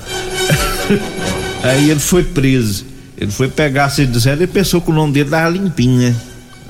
aí 1.63 1.89
ele 1.89 1.99
foi 1.99 2.23
preso. 2.23 2.85
Ele 3.17 3.31
foi 3.31 3.47
pegar 3.47 3.85
a 3.85 3.89
certidão 3.89 4.41
e 4.41 4.47
pensou 4.47 4.81
que 4.81 4.91
o 4.91 4.93
nome 4.93 5.13
dele 5.13 5.29
tava 5.29 5.49
limpinho, 5.49 6.01
né? 6.01 6.15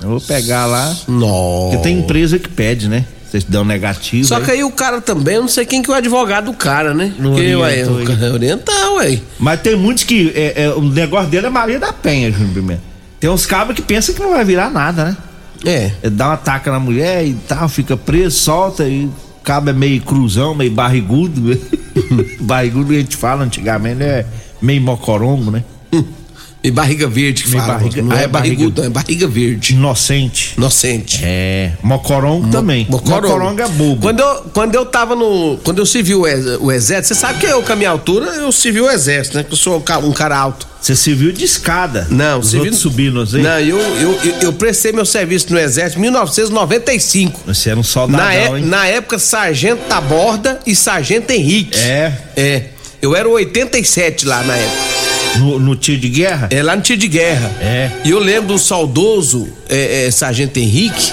Eu 0.02 0.10
vou 0.10 0.22
pegar 0.22 0.66
lá. 0.66 0.96
Nossa. 1.08 1.72
Porque 1.72 1.78
tem 1.78 2.00
empresa 2.00 2.38
que 2.38 2.50
pede, 2.50 2.88
né? 2.90 3.06
Certidão 3.34 3.66
negativa. 3.66 4.28
Só 4.28 4.40
que 4.40 4.52
aí 4.52 4.64
o 4.64 4.70
cara 4.70 5.02
também, 5.02 5.38
eu 5.38 5.42
não 5.42 5.48
sei 5.48 5.66
quem 5.66 5.82
que 5.82 5.90
é 5.90 5.94
o 5.96 5.98
advogado 5.98 6.52
do 6.52 6.54
cara, 6.54 6.94
né? 6.94 7.16
Não 7.18 7.32
Porque, 7.32 7.56
ué, 7.56 7.84
o 7.84 8.24
é 8.24 8.32
orientar, 8.32 8.94
ué. 8.94 9.20
Mas 9.40 9.60
tem 9.60 9.76
muitos 9.76 10.04
que. 10.04 10.32
é, 10.36 10.66
é, 10.66 10.70
o 10.70 10.84
negócio 10.84 11.32
dele 11.32 11.48
é 11.48 11.50
Maria 11.50 11.80
da 11.80 11.92
Penha, 11.92 12.32
Júnior 12.32 12.54
Pimenta. 12.54 12.84
Tem 13.20 13.32
uns 13.32 13.48
cabos 13.48 13.76
que 13.76 13.82
pensam 13.82 14.14
que 14.14 14.22
não 14.22 14.34
vai 14.34 14.46
virar 14.46 14.70
nada, 14.70 15.06
né? 15.06 15.18
É. 15.66 15.92
Ele 16.04 16.16
dá 16.16 16.28
uma 16.28 16.38
taca 16.38 16.72
na 16.72 16.80
mulher 16.80 17.26
e 17.26 17.34
tal, 17.34 17.68
fica 17.68 17.98
preso, 17.98 18.38
solta 18.38 18.88
e 18.88 19.06
o 19.06 19.14
cabo 19.44 19.72
é 19.72 19.74
meio 19.74 20.00
cruzão, 20.04 20.54
meio 20.54 20.70
barrigudo. 20.70 21.60
barrigudo 22.40 22.94
a 22.94 22.98
gente 22.98 23.18
fala 23.18 23.44
antigamente, 23.44 24.04
é 24.04 24.28
meio 24.62 24.80
mocorongo, 24.80 25.50
né? 25.50 25.64
E 26.64 26.72
barriga 26.72 27.08
verde 27.10 27.44
que 27.44 27.52
fala. 27.52 27.74
barriga- 27.74 28.02
não 28.02 28.12
ah, 28.16 28.22
é 28.22 28.24
é 28.24 28.28
barriga- 28.28 28.56
barrigudo, 28.56 28.82
não, 28.82 28.88
é 28.88 28.90
barriga 28.90 29.28
verde. 29.28 29.74
Inocente. 29.74 30.54
Inocente. 30.58 31.20
É. 31.22 31.72
Mocorongo 31.84 32.48
também. 32.50 32.88
Mocorongo 32.90 33.62
é 33.62 33.68
bobo. 33.68 34.02
Quando 34.02 34.20
eu, 34.22 34.36
quando 34.54 34.76
eu 34.76 34.86
tava 34.86 35.14
no. 35.16 35.58
Quando 35.64 35.80
eu 35.80 35.86
servi 35.86 36.16
o, 36.16 36.26
ex- 36.26 36.58
o 36.62 36.72
exército, 36.72 37.14
você 37.16 37.20
sabe 37.20 37.40
que 37.40 37.46
eu, 37.46 37.62
com 37.62 37.74
a 37.74 37.76
minha 37.76 37.90
altura, 37.90 38.28
eu 38.38 38.50
servi 38.52 38.80
o 38.80 38.90
exército, 38.90 39.36
né? 39.38 39.44
Que 39.44 39.52
eu 39.52 39.58
sou 39.58 39.78
um 39.78 39.82
ca- 39.82 40.02
cara 40.16 40.38
alto. 40.38 40.66
Você 40.80 40.96
se 40.96 41.14
viu 41.14 41.32
de 41.34 41.44
escada. 41.46 42.08
Não, 42.10 42.40
Os 42.40 42.48
servi- 42.52 42.66
outros 42.66 42.82
subindo, 42.82 43.22
assim. 43.22 43.42
Não, 43.42 43.60
eu, 43.60 43.78
eu, 43.80 44.20
eu, 44.24 44.36
eu 44.44 44.54
prestei 44.54 44.92
meu 44.94 45.06
serviço 45.06 45.48
no 45.52 45.60
exército 45.60 45.98
em 46.00 46.02
1995. 46.04 47.42
Você 47.46 47.70
era 47.72 47.80
um 47.80 47.84
soldadão, 47.84 48.26
Na, 48.26 48.34
é- 48.34 48.48
hein? 48.48 48.66
na 48.66 48.88
época, 48.88 49.20
Sargento 49.20 49.82
Taborda 49.90 50.60
e 50.66 50.74
Sargento 50.76 51.32
Henrique. 51.32 51.78
É. 51.78 52.14
É. 52.38 52.64
Eu 53.02 53.16
era 53.16 53.28
o 53.28 53.34
87 53.34 54.26
lá 54.26 54.42
na 54.44 54.56
época. 54.56 55.03
No, 55.40 55.60
no 55.60 55.76
tiro 55.76 56.00
de 56.00 56.10
guerra? 56.10 56.48
É 56.52 56.62
lá 56.62 56.76
no 56.76 56.82
tiro 56.82 57.00
de 57.00 57.08
guerra. 57.08 57.52
É. 57.60 57.90
E 58.06 58.12
eu 58.12 58.20
lembro 58.20 58.54
do 58.54 58.60
saudoso 58.60 59.48
é, 59.70 60.06
é, 60.08 60.12
Sargento 60.12 60.60
Henrique. 60.60 61.12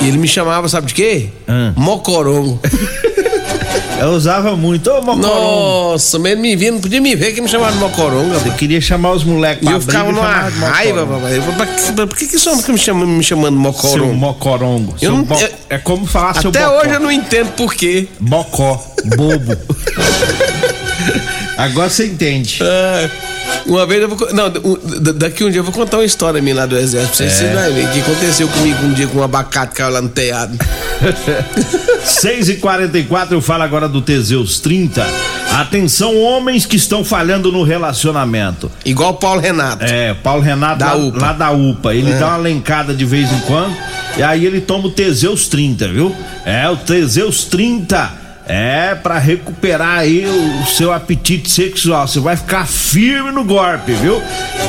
E 0.00 0.08
ele 0.08 0.18
me 0.18 0.26
chamava, 0.28 0.68
sabe 0.68 0.88
de 0.88 0.94
quê? 0.94 1.28
Hum. 1.48 1.72
Mocorongo. 1.76 2.60
Eu 4.00 4.08
usava 4.10 4.56
muito. 4.56 4.90
Ô, 4.90 5.00
Mocorongo. 5.00 5.22
Nossa, 5.92 6.18
mas 6.18 6.32
ele 6.32 6.40
me 6.40 6.56
via, 6.56 6.72
não 6.72 6.80
podia 6.80 7.00
me 7.00 7.14
ver 7.14 7.32
que 7.32 7.40
me 7.40 7.48
chamava 7.48 7.72
de 7.72 7.78
Mocorongo. 7.78 8.34
Eu 8.44 8.52
queria 8.54 8.80
chamar 8.80 9.12
os 9.12 9.22
moleques 9.24 9.62
E 9.62 9.66
pra 9.66 9.74
eu 9.74 9.80
ficava 9.80 10.10
numa 10.12 10.26
raiva, 10.26 11.06
Mocorongo. 11.06 11.22
papai. 11.22 11.40
Pra 11.56 11.66
que- 11.66 11.92
pra- 11.92 12.06
Por 12.08 12.16
que 12.18 12.26
que 12.26 12.38
são 12.38 12.56
me 12.68 12.76
chamando, 12.76 13.06
me 13.08 13.22
chamando 13.24 13.56
de 13.56 13.62
Seu 13.62 13.72
Mocorongo? 13.88 14.14
mocorongo. 14.14 14.98
Seu 14.98 15.10
Eu 15.12 15.16
não- 15.24 15.40
eu- 15.40 15.48
É 15.70 15.78
como 15.78 16.04
falar 16.06 16.34
seu 16.40 16.50
Até 16.50 16.68
hoje 16.68 16.90
eu 16.90 17.00
não 17.00 17.10
entendo 17.10 17.52
por 17.52 17.72
quê. 17.72 18.08
Bocó, 18.20 18.84
bobo. 19.16 19.56
Agora 21.56 21.88
você 21.88 22.06
entende. 22.06 22.58
Ah, 22.62 23.08
uma 23.66 23.86
vez 23.86 24.02
eu 24.02 24.08
vou. 24.08 24.32
Não, 24.32 24.50
da- 24.50 25.12
daqui 25.12 25.44
um 25.44 25.50
dia 25.50 25.60
eu 25.60 25.64
vou 25.64 25.72
contar 25.72 25.98
uma 25.98 26.04
história 26.04 26.40
minha 26.42 26.54
lá 26.56 26.66
do 26.66 26.76
exército. 26.76 27.16
Pra 27.18 27.28
vocês 27.28 27.40
É. 27.42 27.54
vão 27.54 27.74
ver 27.74 27.84
o 27.86 27.90
que 27.92 28.00
aconteceu 28.00 28.48
comigo 28.48 28.84
um 28.84 28.92
dia 28.92 29.06
com 29.06 29.18
um 29.18 29.22
abacate 29.22 29.74
caiu 29.74 29.90
lá 29.90 30.00
no 30.02 30.08
telhado. 30.08 30.56
6 32.04 32.48
e 32.50 32.54
44 32.56 33.34
eu 33.36 33.40
falo 33.40 33.62
agora 33.62 33.88
do 33.88 34.00
Teseus 34.00 34.60
30. 34.60 35.06
Atenção, 35.52 36.16
homens 36.20 36.66
que 36.66 36.76
estão 36.76 37.04
falhando 37.04 37.50
no 37.52 37.62
relacionamento. 37.62 38.70
Igual 38.84 39.10
o 39.10 39.14
Paulo 39.14 39.40
Renato. 39.40 39.84
É, 39.84 40.12
Paulo 40.14 40.42
Renato 40.42 40.78
Da 40.80 40.92
lá, 40.92 40.96
UPA. 40.96 41.18
lá 41.20 41.32
da 41.32 41.50
UPA. 41.52 41.94
Ele 41.94 42.12
dá 42.14 42.28
uma 42.28 42.36
lencada 42.38 42.92
de 42.94 43.04
vez 43.04 43.30
em 43.30 43.38
quando. 43.40 43.74
E 44.16 44.22
aí 44.22 44.44
ele 44.44 44.60
toma 44.60 44.88
o 44.88 44.90
Teseus 44.90 45.48
30, 45.48 45.88
viu? 45.88 46.14
É, 46.44 46.68
o 46.68 46.76
Teseus 46.76 47.44
30. 47.44 48.23
É, 48.46 48.94
pra 48.94 49.18
recuperar 49.18 50.00
aí 50.00 50.26
o 50.26 50.66
seu 50.66 50.92
apetite 50.92 51.50
sexual. 51.50 52.06
Você 52.06 52.20
vai 52.20 52.36
ficar 52.36 52.66
firme 52.66 53.30
no 53.30 53.42
golpe, 53.42 53.92
viu? 53.92 54.20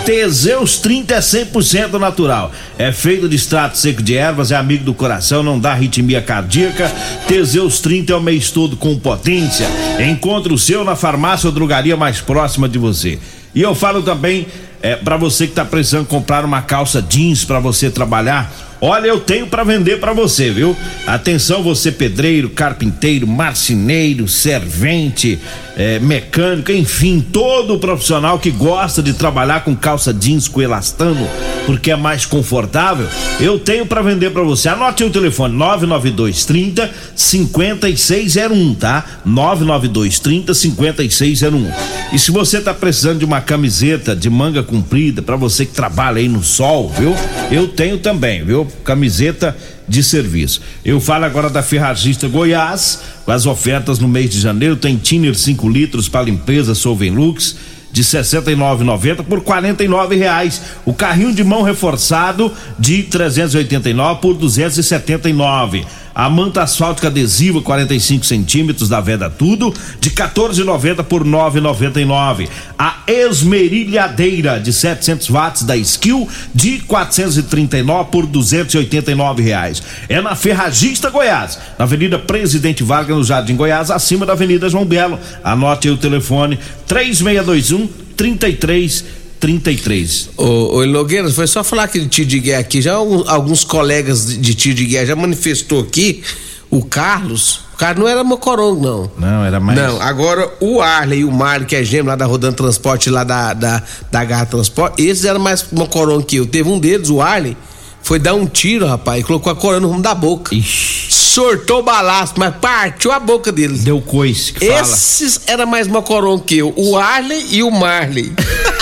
Teseus 0.05 0.77
30 0.77 1.15
é 1.15 1.19
100% 1.19 1.99
natural. 1.99 2.51
É 2.77 2.93
feito 2.93 3.27
de 3.27 3.35
extrato 3.35 3.77
seco 3.77 4.01
de 4.01 4.15
ervas, 4.15 4.51
é 4.51 4.55
amigo 4.55 4.85
do 4.85 4.93
coração, 4.93 5.43
não 5.43 5.59
dá 5.59 5.71
arritmia 5.71 6.21
cardíaca. 6.21 6.89
Teseus 7.27 7.81
30 7.81 8.13
é 8.13 8.15
o 8.15 8.21
mês 8.21 8.49
todo 8.49 8.77
com 8.77 8.97
potência. 8.97 9.67
Encontre 9.99 10.53
o 10.53 10.57
seu 10.57 10.85
na 10.85 10.95
farmácia 10.95 11.47
ou 11.47 11.53
drogaria 11.53 11.97
mais 11.97 12.21
próxima 12.21 12.69
de 12.69 12.79
você. 12.79 13.19
E 13.53 13.61
eu 13.61 13.75
falo 13.75 14.01
também 14.01 14.47
é, 14.81 14.95
para 14.95 15.17
você 15.17 15.47
que 15.47 15.53
tá 15.53 15.65
precisando 15.65 16.05
comprar 16.05 16.45
uma 16.45 16.61
calça 16.61 17.01
jeans 17.01 17.43
para 17.43 17.59
você 17.59 17.89
trabalhar. 17.89 18.51
Olha, 18.81 19.07
eu 19.07 19.19
tenho 19.19 19.47
para 19.47 19.63
vender 19.63 19.99
para 19.99 20.13
você, 20.13 20.51
viu? 20.51 20.75
Atenção, 21.07 21.63
você 21.63 21.91
pedreiro, 21.91 22.49
carpinteiro, 22.49 23.25
marceneiro, 23.25 24.27
servente, 24.27 25.39
é, 25.77 25.99
mecânico, 25.99 26.71
enfim, 26.71 27.19
todo 27.19 27.77
profissional 27.79 28.39
que 28.39 28.51
gosta 28.51 29.01
de 29.03 29.13
trabalhar 29.13 29.63
com 29.63 29.75
calça 29.75 30.13
jeans 30.13 30.47
com 30.47 30.61
elastano, 30.61 31.27
porque 31.65 31.91
é 31.91 31.95
mais 31.95 32.25
confortável. 32.25 33.07
Eu 33.39 33.59
tenho 33.59 33.85
para 33.85 34.01
vender 34.01 34.31
para 34.31 34.43
você. 34.43 34.69
Anote 34.69 35.03
o 35.03 35.09
telefone 35.09 35.55
99230 35.55 36.89
5601, 37.15 38.75
tá? 38.75 39.03
99230 39.25 40.53
5601. 40.53 41.71
E 42.13 42.19
se 42.19 42.31
você 42.31 42.61
tá 42.61 42.73
precisando 42.73 43.19
de 43.19 43.25
uma 43.25 43.41
camiseta 43.41 44.15
de 44.15 44.29
manga 44.29 44.63
comprida 44.63 45.21
para 45.21 45.35
você 45.35 45.65
que 45.65 45.73
trabalha 45.73 46.19
aí 46.19 46.27
no 46.27 46.43
sol, 46.43 46.89
viu? 46.97 47.13
Eu 47.51 47.67
tenho 47.67 47.97
também, 47.97 48.43
viu? 48.43 48.64
Camiseta 48.83 49.55
de 49.87 50.03
serviço. 50.03 50.61
Eu 50.83 50.99
falo 50.99 51.25
agora 51.25 51.49
da 51.49 51.63
Ferragista 51.63 52.27
Goiás, 52.27 53.01
com 53.23 53.31
as 53.31 53.45
ofertas 53.45 53.99
no 53.99 54.07
mês 54.07 54.29
de 54.29 54.39
janeiro, 54.39 54.75
tem 54.75 54.97
Tiner 54.97 55.35
5 55.35 55.69
litros 55.69 56.09
para 56.09 56.25
limpeza 56.25 56.75
Solvenlux 56.75 57.55
de 57.95 58.03
69,90 58.03 59.23
por 59.23 59.39
49 59.39 60.17
reais. 60.17 60.61
O 60.83 60.93
carrinho 60.93 61.33
de 61.33 61.45
mão 61.45 61.61
reforçado 61.61 62.51
de 62.77 63.03
389 63.03 64.19
por 64.19 64.33
279. 64.33 65.85
A 66.15 66.29
manta 66.29 66.63
asfáltica 66.63 67.09
adesiva 67.09 67.61
45 67.61 68.25
centímetros 68.25 68.87
da 68.87 69.01
Veda 69.01 69.29
Tudo 69.29 69.73
de 69.99 70.11
14,90 70.11 71.03
por 71.03 71.25
9,99. 71.25 72.47
A 72.79 72.99
esmerilhadeira 73.05 74.57
de 74.57 74.71
700 74.71 75.29
watts 75.29 75.63
da 75.63 75.75
Skill 75.75 76.25
de 76.53 76.79
439 76.79 78.09
por 78.09 78.25
289 78.25 79.43
reais. 79.43 79.83
É 80.07 80.21
na 80.21 80.35
Ferragista 80.35 81.09
Goiás, 81.09 81.59
na 81.77 81.83
Avenida 81.83 82.17
Presidente 82.17 82.81
Vargas 82.81 83.17
no 83.17 83.23
Jardim 83.25 83.57
Goiás, 83.57 83.91
acima 83.91 84.25
da 84.25 84.31
Avenida 84.31 84.69
João 84.69 84.85
Belo. 84.85 85.19
Anote 85.43 85.89
aí 85.89 85.93
o 85.93 85.97
telefone 85.97 86.57
3621 86.87 87.89
33 88.15 89.24
33. 89.39 90.29
Ô, 90.37 90.77
ô 90.77 90.85
Nogueira, 90.85 91.29
foi 91.29 91.47
só 91.47 91.63
falar 91.63 91.87
que 91.87 91.99
de 91.99 92.07
tiro 92.07 92.27
de 92.27 92.39
guerra 92.39 92.61
aqui. 92.61 92.81
Já 92.81 92.95
alguns, 92.95 93.27
alguns 93.27 93.63
colegas 93.63 94.25
de, 94.27 94.37
de 94.37 94.53
tiro 94.53 94.75
de 94.75 94.85
guerra 94.85 95.05
já 95.05 95.15
manifestou 95.15 95.81
aqui. 95.81 96.23
O 96.69 96.83
Carlos, 96.83 97.61
o 97.73 97.77
cara 97.77 97.99
não 97.99 98.07
era 98.07 98.23
mocorongo, 98.23 98.81
não. 98.81 99.11
Não, 99.17 99.45
era 99.45 99.59
mais. 99.59 99.77
Não, 99.77 100.01
agora 100.01 100.51
o 100.59 100.81
Arley 100.81 101.19
e 101.19 101.25
o 101.25 101.31
Mário, 101.31 101.65
que 101.65 101.75
é 101.75 101.83
gêmeo 101.83 102.07
lá 102.07 102.15
da 102.15 102.25
Rodando 102.25 102.55
Transporte, 102.55 103.09
lá 103.09 103.23
da, 103.23 103.53
da, 103.53 103.83
da 104.11 104.25
Garra 104.25 104.45
Transporte, 104.45 105.03
esses 105.03 105.25
eram 105.25 105.39
mais 105.39 105.65
mocorongo 105.71 106.23
que 106.23 106.37
eu. 106.37 106.45
Teve 106.45 106.67
um 106.69 106.79
deles, 106.79 107.09
o 107.09 107.21
Arley, 107.21 107.55
foi 108.01 108.19
dar 108.19 108.33
um 108.33 108.45
tiro, 108.45 108.85
rapaz, 108.87 109.21
e 109.21 109.23
colocou 109.23 109.51
a 109.51 109.55
coroa 109.55 109.79
no 109.79 109.87
rumo 109.87 110.01
da 110.01 110.15
boca. 110.15 110.53
Ixi, 110.53 111.13
Sortou 111.35 111.79
o 111.79 111.83
balaço, 111.83 112.33
mas 112.37 112.55
partiu 112.55 113.11
a 113.11 113.19
boca 113.19 113.51
dele. 113.51 113.77
deu 113.77 113.99
coice 113.99 114.53
que 114.53 114.65
fala. 114.65 114.79
Esses 114.79 115.41
era 115.47 115.65
mais 115.65 115.87
mocorongo 115.87 116.43
que 116.43 116.57
eu, 116.57 116.73
o 116.77 116.97
Arley 116.97 117.45
e 117.51 117.61
o 117.61 117.69
Marley. 117.69 118.31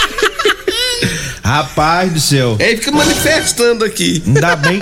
Rapaz 1.44 2.12
do 2.12 2.22
céu. 2.22 2.56
Aí 2.60 2.78
fica 2.78 2.92
manifestando 2.92 3.84
aqui. 3.84 4.24
Ainda 4.26 4.56
bem, 4.56 4.80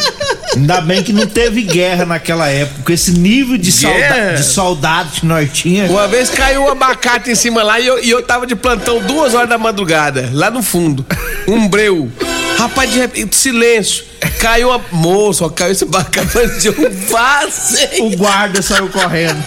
ainda 0.56 0.82
bem 0.82 1.02
que 1.02 1.12
não 1.12 1.26
teve 1.26 1.64
guerra 1.64 2.06
naquela 2.06 2.48
época, 2.50 2.84
com 2.86 2.92
esse 2.92 3.12
nível 3.14 3.58
de, 3.58 3.72
solda, 3.72 4.36
de 4.36 4.44
soldados 4.44 5.20
que 5.20 5.26
nós 5.26 5.50
tínhamos. 5.52 5.92
Uma 5.92 6.08
vez 6.08 6.30
caiu 6.30 6.62
um 6.64 6.70
abacate 6.70 7.32
em 7.32 7.36
cima 7.36 7.64
lá 7.64 7.80
e 7.80 7.88
eu, 7.88 8.04
e 8.04 8.10
eu 8.12 8.22
tava 8.22 8.46
de 8.46 8.56
plantão 8.56 9.00
duas 9.02 9.34
horas 9.34 9.50
da 9.50 9.58
madrugada, 9.58 10.30
lá 10.34 10.52
no 10.52 10.62
fundo. 10.62 11.04
Um 11.48 11.68
breu. 11.68 12.12
Rapaz, 12.58 12.92
de 12.92 13.00
repente, 13.00 13.36
silêncio. 13.36 14.04
Caiu 14.40 14.72
a. 14.72 14.80
Moço, 14.92 15.44
ó, 15.44 15.50
caiu 15.50 15.72
esse 15.72 15.84
abacate, 15.84 16.30
mas 16.36 16.64
eu 16.64 16.76
vazei. 17.10 18.02
O 18.02 18.16
guarda 18.16 18.62
saiu 18.62 18.88
correndo. 18.90 19.44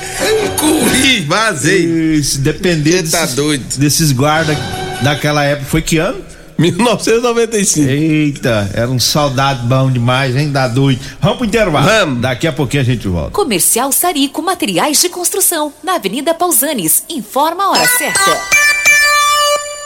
Corri, 0.59 1.21
vazei. 1.21 2.21
Se 2.25 2.39
depender 2.39 3.05
tá 3.09 3.21
desses, 3.21 3.35
doido. 3.37 3.65
desses 3.79 4.11
guardas 4.11 4.59
daquela 5.01 5.45
época, 5.45 5.67
foi 5.71 5.81
que 5.81 5.99
ano? 5.99 6.34
1995. 6.59 7.89
Eita, 7.89 8.71
era 8.75 8.89
um 8.89 8.99
soldado 8.99 9.67
bom 9.67 9.91
demais, 9.91 10.37
hein? 10.37 10.51
Dá 10.53 10.69
doido. 10.69 11.01
Vamos 11.21 11.39
pro 11.39 11.47
intervalo. 11.47 11.87
Vamos. 11.87 12.21
Daqui 12.21 12.47
a 12.47 12.53
pouquinho 12.53 12.83
a 12.83 12.87
gente 12.87 13.09
volta. 13.09 13.31
Comercial 13.31 13.91
Sarico 13.93 14.43
Materiais 14.43 15.01
de 15.01 15.09
Construção, 15.09 15.73
na 15.83 15.97
Avenida 15.97 16.33
Pausanes. 16.35 17.05
Informa 17.09 17.65
a 17.65 17.71
hora 17.71 17.89
certa. 17.89 18.39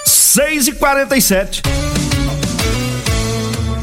6 0.04 0.68
e 0.68 0.72
47 0.72 1.62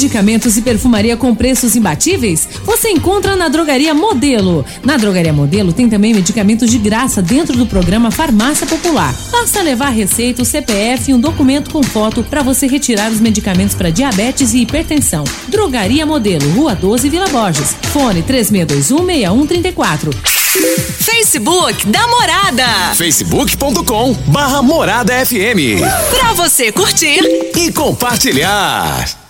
Medicamentos 0.00 0.56
e 0.56 0.62
perfumaria 0.62 1.14
com 1.14 1.34
preços 1.34 1.76
imbatíveis? 1.76 2.48
Você 2.64 2.88
encontra 2.88 3.36
na 3.36 3.48
Drogaria 3.48 3.92
Modelo. 3.92 4.64
Na 4.82 4.96
Drogaria 4.96 5.30
Modelo 5.30 5.74
tem 5.74 5.90
também 5.90 6.14
medicamentos 6.14 6.70
de 6.70 6.78
graça 6.78 7.20
dentro 7.20 7.54
do 7.54 7.66
programa 7.66 8.10
Farmácia 8.10 8.66
Popular. 8.66 9.14
Basta 9.30 9.60
levar 9.60 9.90
receita, 9.90 10.40
o 10.40 10.44
CPF 10.46 11.10
e 11.10 11.14
um 11.14 11.20
documento 11.20 11.70
com 11.70 11.82
foto 11.82 12.24
para 12.24 12.42
você 12.42 12.66
retirar 12.66 13.12
os 13.12 13.20
medicamentos 13.20 13.74
para 13.74 13.90
diabetes 13.90 14.54
e 14.54 14.62
hipertensão. 14.62 15.22
Drogaria 15.48 16.06
Modelo, 16.06 16.48
Rua 16.52 16.74
12, 16.74 17.10
Vila 17.10 17.28
Borges. 17.28 17.76
Fone 17.92 18.22
36216134. 18.22 20.14
Facebook 20.98 21.86
da 21.88 22.06
Morada. 22.06 22.94
facebook.com 22.94 24.14
barra 24.28 24.62
Morada 24.62 25.12
FM 25.26 25.78
Pra 26.08 26.32
você 26.32 26.72
curtir 26.72 27.20
e 27.54 27.70
compartilhar. 27.70 29.29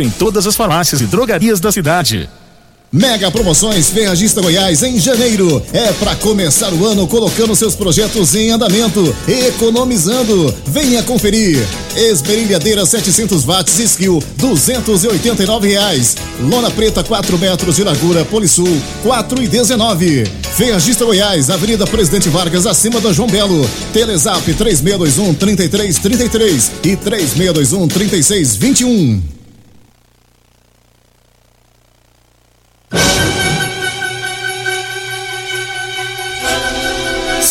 em 0.00 0.10
todas 0.10 0.46
as 0.46 0.56
farmácias 0.56 1.00
e 1.00 1.06
drogarias 1.06 1.60
da 1.60 1.70
cidade. 1.70 2.28
Mega 2.92 3.30
promoções 3.32 3.90
Ferragista 3.90 4.40
Goiás 4.40 4.82
em 4.82 4.98
janeiro. 4.98 5.62
É 5.72 5.92
para 5.94 6.14
começar 6.16 6.72
o 6.72 6.86
ano 6.86 7.06
colocando 7.06 7.54
seus 7.56 7.74
projetos 7.74 8.34
em 8.34 8.50
andamento, 8.50 9.14
economizando. 9.26 10.54
Venha 10.66 11.02
conferir. 11.02 11.58
Esmerilhadeira 11.96 12.86
700 12.86 13.44
watts 13.44 13.78
Skill, 13.78 14.22
289 14.36 15.68
reais. 15.68 16.16
Lona 16.40 16.70
preta 16.70 17.02
4 17.02 17.36
metros 17.38 17.76
de 17.76 17.84
largura 17.84 18.24
Polisul, 18.24 18.80
4 19.02 19.42
e 19.42 19.48
19. 19.48 20.24
Ferragista 20.56 21.04
Goiás, 21.04 21.50
Avenida 21.50 21.86
Presidente 21.86 22.28
Vargas, 22.28 22.66
acima 22.66 23.00
da 23.00 23.12
João 23.12 23.28
Belo. 23.28 23.68
Telezap 23.92 24.42
3621 24.54 25.34
3333 25.34 26.72
e 26.84 26.96
3621 26.96 27.88
3621. 27.88 29.35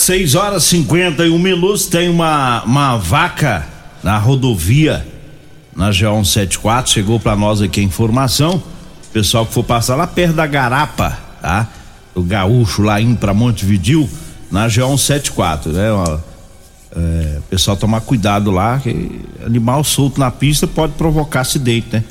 6 0.05 0.35
horas 0.35 0.65
e 0.65 0.67
51 0.67 1.39
minutos. 1.39 1.87
Tem 1.87 2.07
uma, 2.09 2.63
uma 2.63 2.95
vaca 2.95 3.65
na 4.03 4.19
rodovia, 4.19 5.03
na 5.75 5.89
G174. 5.89 6.87
Chegou 6.89 7.19
para 7.19 7.35
nós 7.35 7.59
aqui 7.59 7.79
a 7.79 7.83
informação. 7.83 8.61
Pessoal 9.11 9.47
que 9.47 9.53
for 9.53 9.63
passar 9.63 9.95
lá 9.95 10.05
perto 10.05 10.35
da 10.35 10.45
Garapa, 10.45 11.17
tá? 11.41 11.67
O 12.13 12.21
gaúcho 12.21 12.83
lá 12.83 13.01
indo 13.01 13.17
para 13.17 13.33
Montevidil, 13.33 14.07
na 14.51 14.67
G174, 14.67 15.71
né? 15.71 15.91
Ó, 15.91 16.19
é, 16.95 17.39
pessoal 17.49 17.75
tomar 17.75 18.01
cuidado 18.01 18.51
lá, 18.51 18.79
que 18.79 19.21
animal 19.43 19.83
solto 19.83 20.19
na 20.19 20.29
pista 20.29 20.67
pode 20.67 20.93
provocar 20.93 21.41
acidente, 21.41 21.87
né? 21.91 22.03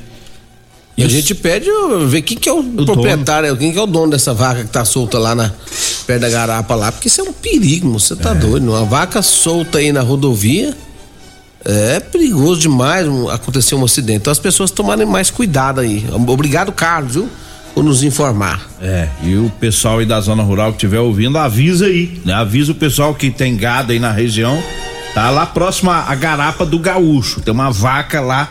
E 0.97 1.03
a 1.03 1.07
gente 1.07 1.33
pede 1.33 1.67
ver 2.07 2.21
quem 2.23 2.37
que 2.37 2.47
é 2.49 2.53
o, 2.53 2.59
o 2.59 2.85
proprietário, 2.85 3.49
dono. 3.49 3.59
quem 3.59 3.71
que 3.71 3.79
é 3.79 3.81
o 3.81 3.87
dono 3.87 4.11
dessa 4.11 4.33
vaca 4.33 4.63
que 4.63 4.69
tá 4.69 4.83
solta 4.83 5.17
lá 5.17 5.33
na 5.33 5.51
perto 6.05 6.21
da 6.21 6.29
garapa 6.29 6.75
lá, 6.75 6.91
porque 6.91 7.07
isso 7.07 7.21
é 7.21 7.23
um 7.23 7.33
perigo, 7.33 7.91
você 7.91 8.15
tá 8.15 8.31
é. 8.31 8.35
doido. 8.35 8.69
Uma 8.69 8.85
vaca 8.85 9.21
solta 9.21 9.79
aí 9.79 9.91
na 9.91 10.01
rodovia 10.01 10.75
é 11.65 11.99
perigoso 11.99 12.61
demais 12.61 13.07
acontecer 13.31 13.73
um 13.73 13.83
acidente. 13.83 14.19
Então 14.19 14.31
as 14.31 14.39
pessoas 14.39 14.69
tomarem 14.69 15.05
mais 15.05 15.31
cuidado 15.31 15.81
aí. 15.81 16.05
Obrigado, 16.27 16.71
Carlos, 16.71 17.13
viu? 17.15 17.29
Por 17.73 17.83
nos 17.83 18.03
informar. 18.03 18.61
É, 18.81 19.09
e 19.23 19.35
o 19.35 19.51
pessoal 19.59 19.99
aí 19.99 20.05
da 20.05 20.21
zona 20.21 20.43
rural 20.43 20.71
que 20.71 20.77
estiver 20.77 20.99
ouvindo, 20.99 21.37
avisa 21.37 21.87
aí, 21.87 22.21
né? 22.23 22.33
Avisa 22.33 22.71
o 22.71 22.75
pessoal 22.75 23.13
que 23.13 23.31
tem 23.31 23.57
gado 23.57 23.91
aí 23.91 23.99
na 23.99 24.11
região. 24.11 24.61
Tá 25.13 25.29
lá 25.29 25.45
próximo 25.45 25.91
à 25.91 26.13
garapa 26.13 26.65
do 26.65 26.77
gaúcho. 26.77 27.41
Tem 27.41 27.53
uma 27.53 27.71
vaca 27.71 28.21
lá 28.21 28.49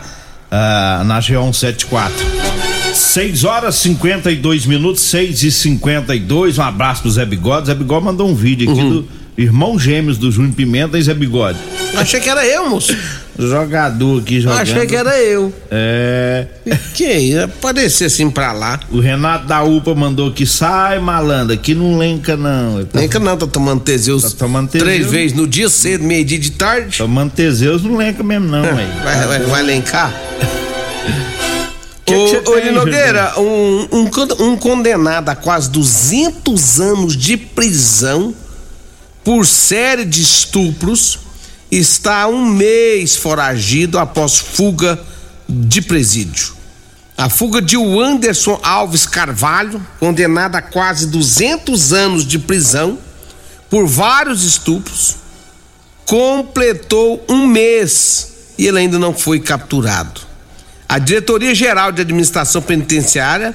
uh, 0.51 1.05
na 1.05 1.21
G174. 1.21 2.11
6 2.95 3.45
horas 3.45 3.75
52 3.77 4.67
minutos, 4.67 5.03
6 5.03 5.43
e 5.43 5.51
52 5.51 6.59
Um 6.59 6.63
abraço 6.63 7.03
pro 7.03 7.11
Zé 7.11 7.25
Bigode. 7.27 7.67
Zé 7.67 7.75
Bigode 7.75 8.05
mandou 8.05 8.29
um 8.29 8.35
vídeo 8.35 8.71
aqui 8.71 8.81
uhum. 8.81 8.91
do 8.91 9.09
irmão 9.37 9.77
gêmeos 9.79 10.17
do 10.17 10.31
Júnior 10.31 10.55
Pimenta 10.55 10.97
e 10.97 11.03
Zé 11.03 11.13
Bigode. 11.13 11.59
Achei 11.97 12.21
que 12.21 12.29
era 12.29 12.47
eu, 12.47 12.71
moço. 12.71 12.97
Jogador 13.37 14.21
aqui 14.21 14.41
jogando. 14.41 14.61
Achei 14.61 14.87
que 14.87 14.95
era 14.95 15.21
eu. 15.21 15.53
É. 15.71 16.47
Que 16.95 17.05
ia 17.19 17.45
aparecer 17.47 18.05
assim 18.05 18.31
pra 18.31 18.53
lá. 18.53 18.79
O 18.93 19.01
Renato 19.01 19.47
da 19.47 19.65
UPA 19.65 19.93
mandou 19.95 20.31
que 20.31 20.47
sai, 20.47 21.01
malandra, 21.01 21.57
que 21.57 21.75
não 21.75 21.99
lenca 21.99 22.37
não. 22.37 22.85
Tá... 22.85 23.01
Lenca 23.01 23.19
não, 23.19 23.37
tá 23.37 23.47
tomando 23.47 23.81
Teseus. 23.81 24.23
Tá 24.23 24.31
tomando 24.39 24.69
Teseus. 24.69 24.89
Três 24.89 25.11
vezes 25.11 25.37
no 25.37 25.49
dia 25.49 25.69
cedo, 25.69 26.05
meio 26.05 26.25
dia 26.25 26.39
de 26.39 26.53
tarde. 26.53 26.99
Tomando 26.99 27.33
Teseus 27.33 27.83
não 27.83 27.97
lenca 27.97 28.23
mesmo 28.23 28.47
não, 28.47 28.63
vai, 28.63 29.27
vai, 29.27 29.41
vai 29.41 29.63
lencar? 29.63 30.15
Ô, 32.13 32.51
ô 32.51 32.73
Nogueira, 32.73 33.41
um, 33.41 33.89
um, 33.93 34.11
um 34.41 34.57
condenado 34.57 35.29
a 35.31 35.37
quase 35.37 35.71
200 35.71 36.81
anos 36.81 37.17
de 37.17 37.37
prisão 37.37 38.35
por 39.23 39.47
série 39.47 40.05
de 40.05 40.21
estupros 40.21 41.19
está 41.71 42.23
há 42.23 42.29
um 42.29 42.45
mês 42.45 43.17
foragido 43.17 43.99
após 43.99 44.37
fuga 44.37 45.01
de 45.49 45.81
presídio. 45.81 46.55
A 47.17 47.29
fuga 47.29 47.63
de 47.63 47.77
Anderson 47.77 48.59
Alves 48.63 49.07
Carvalho, 49.07 49.85
condenado 49.99 50.57
a 50.57 50.63
quase 50.63 51.07
200 51.07 51.93
anos 51.93 52.27
de 52.27 52.39
prisão 52.39 52.99
por 53.71 53.87
vários 53.87 54.43
estupros, 54.45 55.17
completou 56.05 57.25
um 57.29 57.47
mês 57.47 58.33
e 58.59 58.67
ele 58.67 58.79
ainda 58.79 58.99
não 58.99 59.15
foi 59.15 59.41
capturado. 59.41 60.21
A 60.95 61.01
Diretoria 61.01 61.53
Geral 61.53 61.91
de 61.91 62.03
Administração 62.03 62.63
Penitenciária 62.63 63.53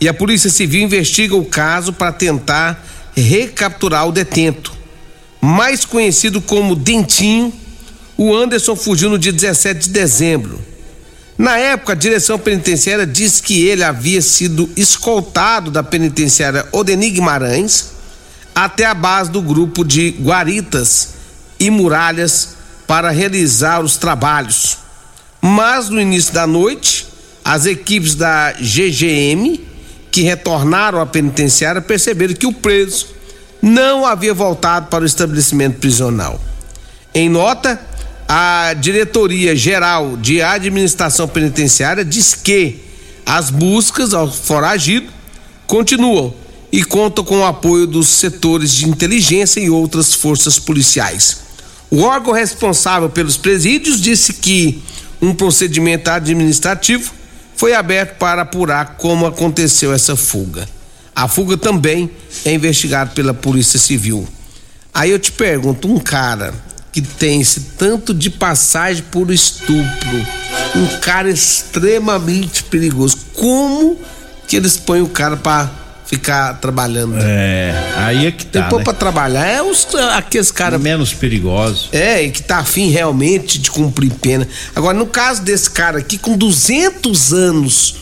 e 0.00 0.08
a 0.08 0.12
Polícia 0.12 0.50
Civil 0.50 0.82
investigam 0.82 1.38
o 1.38 1.44
caso 1.44 1.92
para 1.92 2.10
tentar 2.10 2.84
recapturar 3.14 4.08
o 4.08 4.10
detento 4.10 4.72
mais 5.40 5.84
conhecido 5.84 6.40
como 6.40 6.74
Dentinho, 6.74 7.52
o 8.16 8.34
Anderson 8.34 8.74
fugiu 8.74 9.08
no 9.08 9.16
dia 9.16 9.32
17 9.32 9.86
de 9.86 9.90
dezembro. 9.90 10.60
Na 11.38 11.56
época, 11.56 11.92
a 11.92 11.94
direção 11.94 12.40
penitenciária 12.40 13.06
disse 13.06 13.40
que 13.40 13.64
ele 13.64 13.84
havia 13.84 14.20
sido 14.20 14.68
escoltado 14.76 15.70
da 15.70 15.84
penitenciária 15.84 16.66
Odeni 16.72 17.10
Guimarães 17.10 17.92
até 18.52 18.84
a 18.84 18.94
base 18.94 19.30
do 19.30 19.40
grupo 19.40 19.84
de 19.84 20.10
guaritas 20.20 21.10
e 21.56 21.70
muralhas 21.70 22.56
para 22.84 23.10
realizar 23.10 23.80
os 23.80 23.96
trabalhos. 23.96 24.82
Mas 25.46 25.90
no 25.90 26.00
início 26.00 26.32
da 26.32 26.46
noite, 26.46 27.06
as 27.44 27.66
equipes 27.66 28.14
da 28.14 28.52
GGM 28.52 29.60
que 30.10 30.22
retornaram 30.22 30.98
à 30.98 31.04
penitenciária 31.04 31.82
perceberam 31.82 32.32
que 32.32 32.46
o 32.46 32.52
preso 32.52 33.08
não 33.60 34.06
havia 34.06 34.32
voltado 34.32 34.86
para 34.86 35.04
o 35.04 35.06
estabelecimento 35.06 35.80
prisional. 35.80 36.40
Em 37.14 37.28
nota, 37.28 37.78
a 38.26 38.72
Diretoria 38.72 39.54
Geral 39.54 40.16
de 40.16 40.40
Administração 40.40 41.28
Penitenciária 41.28 42.06
diz 42.06 42.32
que 42.32 42.78
as 43.26 43.50
buscas 43.50 44.14
ao 44.14 44.32
foragido 44.32 45.12
continuam 45.66 46.32
e 46.72 46.82
contam 46.82 47.22
com 47.22 47.40
o 47.40 47.44
apoio 47.44 47.86
dos 47.86 48.08
setores 48.08 48.72
de 48.72 48.88
inteligência 48.88 49.60
e 49.60 49.68
outras 49.68 50.14
forças 50.14 50.58
policiais. 50.58 51.40
O 51.90 52.00
órgão 52.00 52.32
responsável 52.32 53.10
pelos 53.10 53.36
presídios 53.36 54.00
disse 54.00 54.32
que 54.32 54.82
um 55.24 55.34
procedimento 55.34 56.10
administrativo 56.10 57.12
foi 57.56 57.74
aberto 57.74 58.16
para 58.18 58.42
apurar 58.42 58.96
como 58.96 59.26
aconteceu 59.26 59.92
essa 59.92 60.16
fuga. 60.16 60.68
A 61.14 61.28
fuga 61.28 61.56
também 61.56 62.10
é 62.44 62.52
investigada 62.52 63.12
pela 63.12 63.32
Polícia 63.32 63.78
Civil. 63.78 64.26
Aí 64.92 65.10
eu 65.10 65.18
te 65.18 65.32
pergunto, 65.32 65.88
um 65.88 65.98
cara 65.98 66.52
que 66.92 67.00
tem 67.00 67.40
esse 67.40 67.60
tanto 67.76 68.14
de 68.14 68.30
passagem 68.30 69.04
por 69.10 69.30
estupro, 69.30 70.26
um 70.76 70.86
cara 71.00 71.30
extremamente 71.30 72.62
perigoso, 72.64 73.18
como 73.34 73.98
que 74.46 74.56
eles 74.56 74.76
põem 74.76 75.02
o 75.02 75.08
cara 75.08 75.36
para 75.36 75.70
ficar 76.06 76.54
trabalhando? 76.54 77.16
É, 77.18 77.74
aí 77.96 78.26
é 78.26 78.30
que 78.30 78.46
tá. 78.46 78.60
Depois 78.62 78.80
né? 78.80 78.84
pra 78.84 78.92
trabalhar 78.92 79.46
é 79.46 79.62
os, 79.62 79.86
aqueles 80.16 80.50
caras. 80.50 80.80
Menos 80.80 81.12
perigosos. 81.12 81.88
É, 81.92 82.22
e 82.22 82.30
que 82.30 82.42
tá 82.42 82.58
afim 82.58 82.90
realmente 82.90 83.58
de 83.58 83.70
cumprir 83.70 84.12
pena. 84.12 84.46
Agora, 84.74 84.96
no 84.96 85.06
caso 85.06 85.42
desse 85.42 85.70
cara 85.70 85.98
aqui, 85.98 86.18
com 86.18 86.36
200 86.36 87.32
anos 87.32 87.96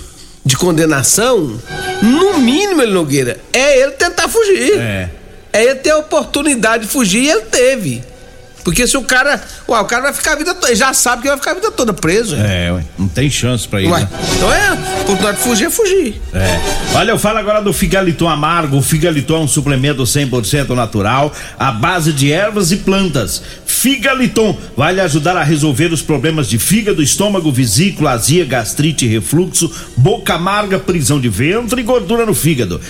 de 0.45 0.57
condenação, 0.57 1.59
no 2.03 2.39
mínimo, 2.39 2.83
ele 2.83 2.93
Nogueira, 2.93 3.39
é 3.53 3.81
ele 3.81 3.93
tentar 3.93 4.29
fugir. 4.29 4.79
É. 4.79 5.11
É 5.53 5.65
ele 5.65 5.75
ter 5.77 5.91
a 5.91 5.99
oportunidade 5.99 6.87
de 6.87 6.91
fugir 6.91 7.25
e 7.25 7.31
ele 7.31 7.43
teve. 7.43 8.03
Porque 8.65 8.87
se 8.87 8.97
o 8.97 9.03
cara. 9.03 9.43
Ué, 9.69 9.81
o 9.81 9.85
cara 9.85 10.03
vai 10.03 10.13
ficar 10.13 10.33
a 10.33 10.37
vida 10.37 10.55
toda. 10.55 10.69
Ele 10.69 10.77
já 10.77 10.93
sabe 10.93 11.23
que 11.23 11.29
vai 11.29 11.37
ficar 11.37 11.53
a 11.53 11.55
vida 11.55 11.71
toda 11.71 11.93
preso. 11.93 12.37
É, 12.37 12.73
ué, 12.73 12.85
não 12.99 13.09
tem 13.09 13.29
chance 13.29 13.67
pra 13.67 13.81
ele. 13.81 13.91
Ué, 13.91 14.01
né? 14.01 14.09
Então 14.37 14.53
é, 14.53 14.73
oportunidade 15.03 15.39
de 15.39 15.43
fugir 15.43 15.67
é 15.67 15.71
fugir. 15.71 16.23
É. 16.33 16.61
Olha, 16.95 17.11
eu 17.11 17.19
falo 17.19 17.39
agora 17.39 17.61
do 17.61 17.73
Figaliton 17.73 18.29
Amargo. 18.29 18.79
O 18.79 18.83
Figaliton 18.83 19.37
é 19.37 19.41
um 19.41 19.49
suplemento 19.49 20.03
100% 20.03 20.71
natural, 20.71 21.33
à 21.59 21.73
base 21.73 22.13
de 22.13 22.33
ervas 22.33 22.71
e 22.71 22.77
plantas. 22.77 23.43
Figaliton 23.67 24.57
vai 24.77 24.93
lhe 24.93 25.01
ajudar 25.01 25.37
a 25.37 25.43
resolver 25.43 25.93
os 25.93 26.03
problemas 26.03 26.49
de 26.49 26.59
fígado, 26.59 27.03
estômago, 27.03 27.51
vesícula, 27.51 28.13
azia, 28.13 28.45
gastrite, 28.45 29.07
refluxo, 29.07 29.71
boca 29.97 30.35
amarga, 30.35 30.79
prisão 30.79 31.21
de 31.21 31.29
ventre 31.29 31.81
e 31.81 31.85
gordura 31.85 32.25
no 32.25 32.35
fígado. 32.35 32.81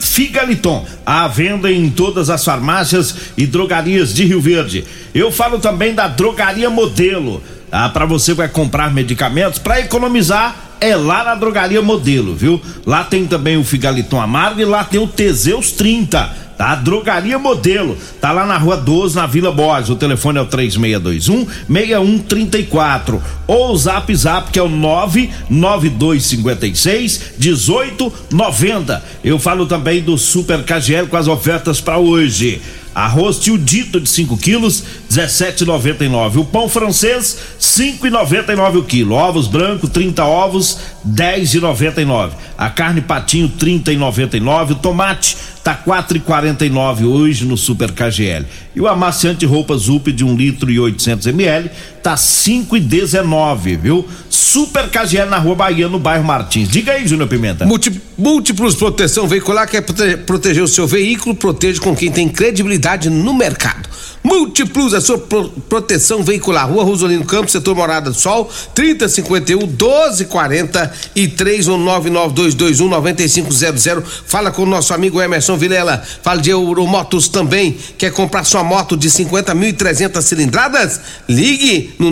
Figaliton, 0.00 0.86
à 1.04 1.28
venda 1.28 1.70
em 1.70 1.90
todas 1.90 2.30
as 2.30 2.42
farmácias 2.42 3.14
e 3.36 3.46
drogarias 3.46 4.14
de 4.14 4.24
Rio 4.24 4.40
Verde. 4.40 4.84
Eu 5.14 5.30
falo 5.30 5.58
também 5.58 5.94
da 5.94 6.08
Drogaria 6.08 6.70
Modelo. 6.70 7.42
Ah, 7.70 7.88
para 7.88 8.06
você 8.06 8.32
vai 8.32 8.48
comprar 8.48 8.92
medicamentos 8.92 9.58
para 9.58 9.80
economizar 9.80 10.56
é 10.80 10.96
lá 10.96 11.22
na 11.22 11.34
Drogaria 11.36 11.80
Modelo, 11.80 12.34
viu? 12.34 12.60
Lá 12.84 13.04
tem 13.04 13.26
também 13.26 13.56
o 13.56 13.62
Figaliton 13.62 14.20
Amargo 14.20 14.60
e 14.60 14.64
lá 14.64 14.82
tem 14.82 14.98
o 14.98 15.06
Teseus 15.06 15.70
30 15.72 16.41
tá? 16.56 16.74
Drogaria 16.74 17.38
Modelo, 17.38 17.96
tá 18.20 18.32
lá 18.32 18.44
na 18.46 18.58
rua 18.58 18.76
12, 18.76 19.14
na 19.16 19.26
Vila 19.26 19.52
Borges. 19.52 19.90
O 19.90 19.96
telefone 19.96 20.38
é 20.38 20.42
o 20.42 20.46
3621 20.46 21.46
6134. 21.68 23.22
Ou 23.46 23.72
o 23.72 23.76
Zap 23.76 24.14
Zap, 24.14 24.50
que 24.50 24.58
é 24.58 24.62
o 24.62 24.68
99256 24.68 27.34
1890. 27.38 29.04
Eu 29.24 29.38
falo 29.38 29.64
também 29.66 30.02
do 30.02 30.18
Super 30.18 30.64
KGL 30.64 31.06
com 31.08 31.16
as 31.16 31.28
ofertas 31.28 31.80
para 31.80 31.98
hoje. 31.98 32.60
Arroz 32.94 33.38
tio 33.38 33.56
dito 33.56 34.00
de 34.00 34.08
5 34.08 34.36
quilos, 34.36 34.84
17,99. 35.10 36.40
O 36.40 36.44
pão 36.44 36.68
francês, 36.68 37.38
5,99 37.60 38.78
o 38.78 38.82
quilo. 38.84 39.14
Ovos 39.14 39.48
brancos, 39.48 39.90
30 39.90 40.24
ovos, 40.24 40.78
10,99. 41.06 42.32
A 42.56 42.68
carne 42.68 43.00
patinho, 43.00 43.48
30,99. 43.48 44.72
O 44.72 44.74
tomate 44.74 45.36
tá 45.64 45.74
4,49 45.74 47.04
hoje 47.06 47.44
no 47.44 47.56
Super 47.56 47.92
KGL. 47.92 48.44
E 48.74 48.80
o 48.80 48.88
amaciante 48.88 49.46
roupas 49.46 49.88
UP 49.88 50.12
de 50.12 50.24
1 50.24 50.36
litro 50.36 50.70
e 50.70 50.78
800 50.78 51.26
ml 51.28 51.70
tá 52.02 52.14
5,19, 52.14 53.78
viu? 53.78 54.08
Super 54.52 54.90
KGL 54.90 55.30
na 55.30 55.38
Rua 55.38 55.54
Bahia, 55.54 55.88
no 55.88 55.98
bairro 55.98 56.22
Martins. 56.24 56.68
Diga 56.68 56.92
aí, 56.92 57.08
Júnior 57.08 57.26
Pimenta. 57.26 57.64
Multi, 57.64 57.90
múltiplos 58.18 58.74
proteção 58.74 59.26
veicular 59.26 59.66
quer 59.66 59.80
prote- 59.80 60.18
proteger 60.18 60.62
o 60.62 60.68
seu 60.68 60.86
veículo, 60.86 61.34
proteja 61.34 61.80
com 61.80 61.96
quem 61.96 62.12
tem 62.12 62.28
credibilidade 62.28 63.08
no 63.08 63.32
mercado. 63.32 63.88
Múltiplos, 64.22 64.92
a 64.94 65.00
sua 65.00 65.16
pro- 65.18 65.48
proteção 65.68 66.22
veicular. 66.22 66.68
Rua 66.70 66.84
Rosolino 66.84 67.24
Campos, 67.24 67.50
setor 67.52 67.74
Morada 67.74 68.10
do 68.10 68.16
Sol, 68.16 68.48
3051 68.74 69.58
1240 69.66 70.92
e 71.16 71.26
3199221 71.28 72.88
9500. 72.88 74.04
Fala 74.26 74.50
com 74.52 74.62
o 74.62 74.66
nosso 74.66 74.92
amigo 74.94 75.20
Emerson 75.20 75.56
Vilela. 75.56 76.00
Fala 76.22 76.40
de 76.40 76.50
Euromotos 76.50 77.26
também. 77.28 77.76
Quer 77.98 78.12
comprar 78.12 78.44
sua 78.44 78.62
moto 78.62 78.96
de 78.96 79.08
50.300 79.10 80.20
cilindradas? 80.22 81.00
Ligue 81.28 81.94
no 81.98 82.10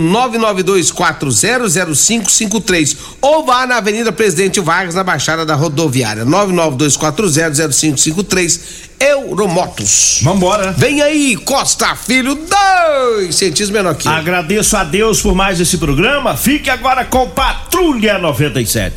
992400553 2.31 2.97
ou 3.21 3.45
vá 3.45 3.67
na 3.67 3.77
Avenida 3.77 4.11
Presidente 4.13 4.61
Vargas, 4.61 4.95
na 4.95 5.03
Baixada 5.03 5.45
da 5.45 5.55
Rodoviária. 5.55 6.25
992400553 6.25 8.61
Euromotos. 9.01 10.21
Vambora. 10.23 10.73
Vem 10.73 11.01
aí, 11.01 11.35
Costa 11.37 11.97
Filho, 11.97 12.35
dois 12.35 13.35
centímetros 13.35 13.71
menor 13.71 13.95
eu. 13.95 14.11
Agradeço 14.11 14.77
a 14.77 14.85
Deus 14.85 15.23
por 15.23 15.35
mais 15.35 15.59
esse 15.59 15.79
programa. 15.79 16.37
Fique 16.37 16.69
agora 16.69 17.03
com 17.05 17.31
Patrulha 17.31 18.19
97. 18.19 18.93